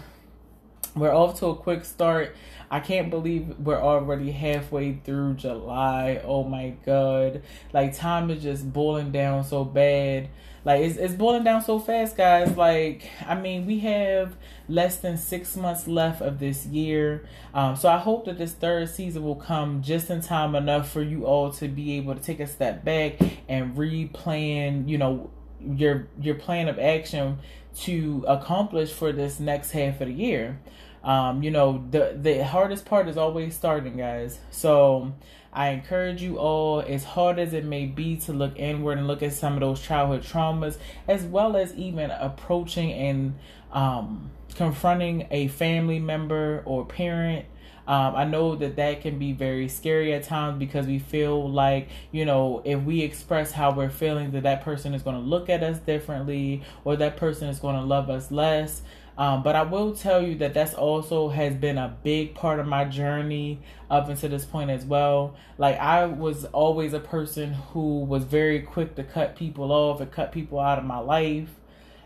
We're 0.95 1.13
off 1.13 1.39
to 1.39 1.47
a 1.47 1.55
quick 1.55 1.83
start. 1.83 2.35
I 2.71 2.79
can't 2.79 3.09
believe 3.09 3.59
we're 3.59 3.81
already 3.81 4.31
halfway 4.31 4.93
through 4.93 5.35
July. 5.35 6.21
Oh 6.23 6.43
my 6.43 6.75
god. 6.85 7.41
Like 7.73 7.97
time 7.97 8.29
is 8.29 8.41
just 8.43 8.71
boiling 8.71 9.11
down 9.11 9.43
so 9.43 9.65
bad. 9.65 10.29
Like 10.67 10.81
it's 10.81 10.97
it's 10.97 11.13
boiling 11.13 11.45
down 11.45 11.61
so 11.61 11.79
fast, 11.79 12.17
guys. 12.17 12.57
Like 12.57 13.09
I 13.25 13.35
mean, 13.35 13.65
we 13.65 13.79
have 13.79 14.35
less 14.67 14.97
than 14.97 15.15
six 15.17 15.55
months 15.55 15.87
left 15.87 16.21
of 16.21 16.39
this 16.39 16.65
year. 16.65 17.25
Um, 17.53 17.77
so 17.77 17.87
I 17.87 17.97
hope 17.97 18.25
that 18.25 18.37
this 18.37 18.51
third 18.51 18.89
season 18.89 19.23
will 19.23 19.37
come 19.37 19.81
just 19.81 20.09
in 20.09 20.19
time 20.19 20.55
enough 20.55 20.91
for 20.91 21.01
you 21.01 21.25
all 21.25 21.51
to 21.53 21.69
be 21.69 21.95
able 21.95 22.15
to 22.15 22.21
take 22.21 22.41
a 22.41 22.47
step 22.47 22.83
back 22.83 23.13
and 23.47 23.77
replan, 23.77 24.89
you 24.89 24.97
know, 24.97 25.29
your 25.65 26.09
your 26.19 26.35
plan 26.35 26.67
of 26.67 26.77
action 26.79 27.39
to 27.83 28.25
accomplish 28.27 28.91
for 28.91 29.13
this 29.13 29.39
next 29.39 29.71
half 29.71 30.01
of 30.01 30.09
the 30.09 30.13
year. 30.13 30.59
Um, 31.07 31.41
you 31.41 31.51
know, 31.51 31.85
the 31.89 32.17
the 32.21 32.43
hardest 32.43 32.83
part 32.85 33.07
is 33.07 33.17
always 33.17 33.55
starting, 33.55 33.95
guys. 33.95 34.39
So 34.51 35.13
I 35.53 35.69
encourage 35.69 36.21
you 36.21 36.37
all, 36.37 36.81
as 36.81 37.05
hard 37.05 37.39
as 37.39 37.53
it 37.53 37.63
may 37.63 37.85
be, 37.85 38.17
to 38.17 38.33
look 38.33 38.59
inward 38.59 38.97
and 38.97 39.07
look 39.07 39.23
at 39.23 39.31
some 39.31 39.53
of 39.53 39.61
those 39.61 39.81
childhood 39.81 40.23
traumas, 40.23 40.77
as 41.07 41.23
well 41.23 41.55
as 41.55 41.73
even 41.75 42.11
approaching 42.11 42.91
and 42.91 43.35
um, 43.71 44.31
confronting 44.55 45.27
a 45.31 45.47
family 45.47 45.99
member 45.99 46.61
or 46.65 46.85
parent. 46.85 47.45
Um, 47.87 48.17
I 48.17 48.25
know 48.25 48.55
that 48.57 48.75
that 48.75 48.99
can 48.99 49.17
be 49.17 49.31
very 49.31 49.69
scary 49.69 50.13
at 50.13 50.23
times 50.25 50.59
because 50.59 50.87
we 50.87 50.99
feel 50.99 51.49
like, 51.49 51.87
you 52.11 52.25
know, 52.25 52.61
if 52.65 52.81
we 52.81 53.01
express 53.01 53.53
how 53.53 53.71
we're 53.71 53.89
feeling, 53.89 54.31
that 54.31 54.43
that 54.43 54.61
person 54.61 54.93
is 54.93 55.03
going 55.03 55.15
to 55.15 55.21
look 55.21 55.47
at 55.47 55.63
us 55.63 55.79
differently 55.79 56.63
or 56.83 56.97
that 56.97 57.15
person 57.15 57.47
is 57.47 57.59
going 57.59 57.75
to 57.75 57.81
love 57.81 58.09
us 58.09 58.29
less. 58.29 58.81
Um, 59.17 59.41
but 59.41 59.55
I 59.55 59.63
will 59.63 59.95
tell 59.95 60.21
you 60.21 60.35
that 60.35 60.53
that's 60.53 60.75
also 60.75 61.29
has 61.29 61.55
been 61.55 61.77
a 61.77 61.97
big 62.03 62.35
part 62.35 62.59
of 62.59 62.67
my 62.67 62.85
journey 62.85 63.59
up 63.89 64.09
until 64.09 64.29
this 64.29 64.45
point 64.45 64.69
as 64.69 64.85
well. 64.85 65.35
Like 65.57 65.77
I 65.79 66.05
was 66.05 66.45
always 66.45 66.93
a 66.93 66.99
person 66.99 67.53
who 67.53 68.01
was 68.01 68.23
very 68.23 68.61
quick 68.61 68.95
to 68.95 69.03
cut 69.03 69.35
people 69.35 69.71
off 69.71 70.01
and 70.01 70.11
cut 70.11 70.31
people 70.31 70.59
out 70.59 70.77
of 70.77 70.85
my 70.85 70.99
life. 70.99 71.49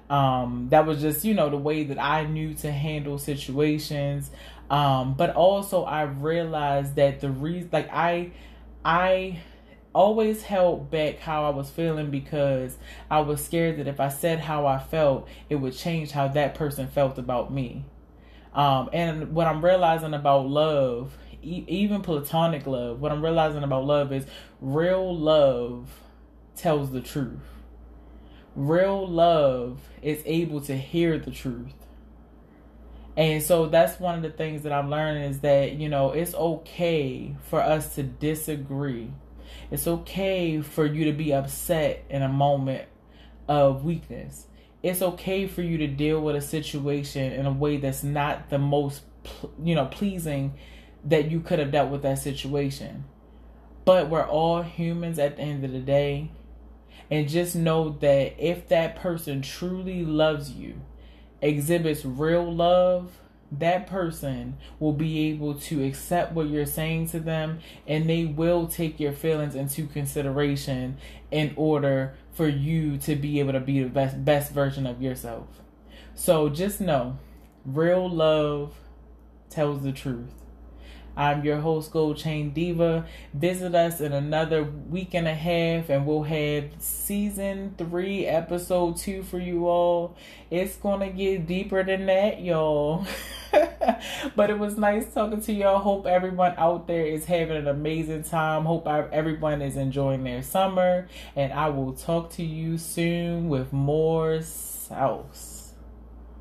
Um, 0.10 0.68
that 0.72 0.86
was 0.86 1.02
just 1.02 1.24
you 1.26 1.34
know 1.34 1.50
the 1.50 1.58
way 1.58 1.84
that 1.86 2.00
I 2.00 2.26
knew 2.26 2.54
to 2.56 2.72
handle 2.72 3.18
situations. 3.18 4.32
Um, 4.70 5.16
but 5.16 5.36
also 5.36 5.84
I 5.84 6.04
realized 6.04 6.96
that 6.96 7.20
the 7.20 7.30
reason, 7.30 7.70
like 7.74 7.90
I, 7.92 8.32
I 8.86 9.42
always 9.94 10.44
held 10.44 10.90
back 10.90 11.20
how 11.20 11.46
I 11.46 11.50
was 11.50 11.70
feeling 11.70 12.10
because 12.12 12.78
I 13.10 13.20
was 13.22 13.44
scared 13.44 13.78
that 13.78 13.88
if 13.88 14.00
I 14.00 14.10
said 14.10 14.40
how 14.40 14.66
I 14.66 14.80
felt, 14.80 15.28
it 15.50 15.56
would 15.56 15.76
change 15.76 16.12
how 16.12 16.28
that 16.30 16.56
person 16.56 16.88
felt 16.88 17.18
about 17.18 17.54
me. 17.54 17.86
Um, 18.54 18.90
and 18.94 19.34
what 19.34 19.48
I'm 19.48 19.64
realizing 19.64 20.14
about 20.14 20.48
love, 20.48 21.18
e- 21.42 21.66
even 21.68 22.02
platonic 22.02 22.68
love, 22.68 23.00
what 23.00 23.12
I'm 23.12 23.24
realizing 23.24 23.64
about 23.64 23.86
love 23.86 24.12
is 24.12 24.26
real 24.60 25.16
love 25.16 25.90
tells 26.56 26.92
the 26.92 27.02
truth. 27.02 27.40
Real 28.56 29.08
love 29.08 29.80
is 30.02 30.22
able 30.26 30.62
to 30.62 30.76
hear 30.78 31.18
the 31.18 31.32
truth. 31.32 31.74
And 33.16 33.44
so 33.44 33.68
that's 33.68 34.00
one 34.00 34.16
of 34.16 34.22
the 34.22 34.30
things 34.30 34.64
that 34.64 34.72
I'm 34.72 34.90
learning 34.90 35.24
is 35.24 35.40
that, 35.42 35.74
you 35.74 35.90
know, 35.90 36.12
it's 36.12 36.34
okay 36.34 37.36
for 37.44 37.62
us 37.62 37.96
to 37.96 38.04
disagree 38.04 39.12
it's 39.70 39.88
okay 39.88 40.62
for 40.62 40.86
you 40.86 41.06
to 41.06 41.14
be 41.14 41.34
upset 41.34 42.04
in 42.10 42.22
a 42.22 42.30
moment 42.30 42.88
of 43.48 43.84
weakness. 43.84 44.48
It's 44.84 45.02
okay 45.02 45.48
for 45.48 45.62
you 45.62 45.78
to 45.78 45.88
deal 45.88 46.22
with 46.22 46.36
a 46.36 46.42
situation 46.42 47.32
in 47.34 47.46
a 47.46 47.52
way 47.52 47.78
that's 47.78 48.04
not 48.04 48.50
the 48.50 48.58
most, 48.58 49.04
you 49.64 49.76
know, 49.76 49.86
pleasing 49.86 50.54
that 51.06 51.30
you 51.30 51.40
could 51.40 51.60
have 51.60 51.72
dealt 51.72 51.92
with 51.92 52.02
that 52.04 52.20
situation. 52.20 53.06
But 53.86 54.10
we're 54.10 54.28
all 54.28 54.62
humans 54.62 55.20
at 55.20 55.38
the 55.38 55.44
end 55.44 55.64
of 55.64 55.72
the 55.72 55.80
day. 55.80 56.32
And 57.10 57.28
just 57.28 57.56
know 57.56 57.90
that 58.00 58.42
if 58.44 58.70
that 58.70 58.96
person 58.96 59.42
truly 59.42 60.06
loves 60.06 60.52
you, 60.52 60.82
exhibits 61.42 62.06
real 62.06 62.54
love, 62.54 63.21
that 63.52 63.86
person 63.86 64.56
will 64.80 64.94
be 64.94 65.30
able 65.30 65.56
to 65.56 65.84
accept 65.84 66.32
what 66.32 66.48
you're 66.48 66.66
saying 66.66 67.10
to 67.10 67.20
them 67.20 67.60
and 67.86 68.10
they 68.10 68.26
will 68.26 68.68
take 68.68 69.00
your 69.00 69.12
feelings 69.12 69.56
into 69.56 69.88
consideration 69.88 70.98
in 71.32 71.54
order 71.58 72.16
for 72.32 72.48
you 72.48 72.98
to 72.98 73.16
be 73.16 73.40
able 73.40 73.52
to 73.52 73.60
be 73.60 73.84
the 73.84 73.90
best 73.90 74.24
best 74.24 74.54
version 74.54 74.88
of 74.88 75.02
yourself. 75.02 75.48
So 76.16 76.50
just 76.50 76.80
know, 76.80 77.18
real 77.66 78.10
love 78.10 78.74
tells 79.50 79.84
the 79.84 79.92
truth. 79.92 80.41
I'm 81.16 81.44
your 81.44 81.58
host, 81.58 81.92
Gold 81.92 82.18
Chain 82.18 82.52
Diva. 82.52 83.06
Visit 83.34 83.76
us 83.76 84.00
in 84.00 84.14
another 84.14 84.64
week 84.64 85.14
and 85.14 85.28
a 85.28 85.34
half, 85.34 85.90
and 85.90 86.06
we'll 86.06 86.24
have 86.24 86.70
season 86.80 87.76
three, 87.78 88.26
episode 88.26 88.96
two 88.96 89.22
for 89.22 89.38
you 89.38 89.68
all. 89.68 90.16
It's 90.50 90.78
gonna 90.78 91.10
get 91.10 91.48
deeper 91.48 91.84
than 91.84 92.06
that, 92.06 92.42
y'all. 92.42 93.06
but 94.36 94.50
it 94.50 94.58
was 94.58 94.78
nice 94.78 95.14
talking 95.14 95.42
to 95.42 95.52
y'all. 95.52 95.80
Hope 95.80 96.06
everyone 96.06 96.54
out 96.58 96.88
there 96.88 97.06
is 97.06 97.26
having 97.26 97.58
an 97.58 97.68
amazing 97.68 98.24
time. 98.24 98.64
Hope 98.64 98.88
everyone 98.88 99.62
is 99.62 99.76
enjoying 99.76 100.24
their 100.24 100.42
summer, 100.42 101.10
and 101.36 101.52
I 101.52 101.70
will 101.70 101.94
talk 101.94 102.32
to 102.34 102.44
you 102.44 102.78
soon 102.78 103.50
with 103.50 103.74
more 103.74 104.42
sauce. 104.42 105.51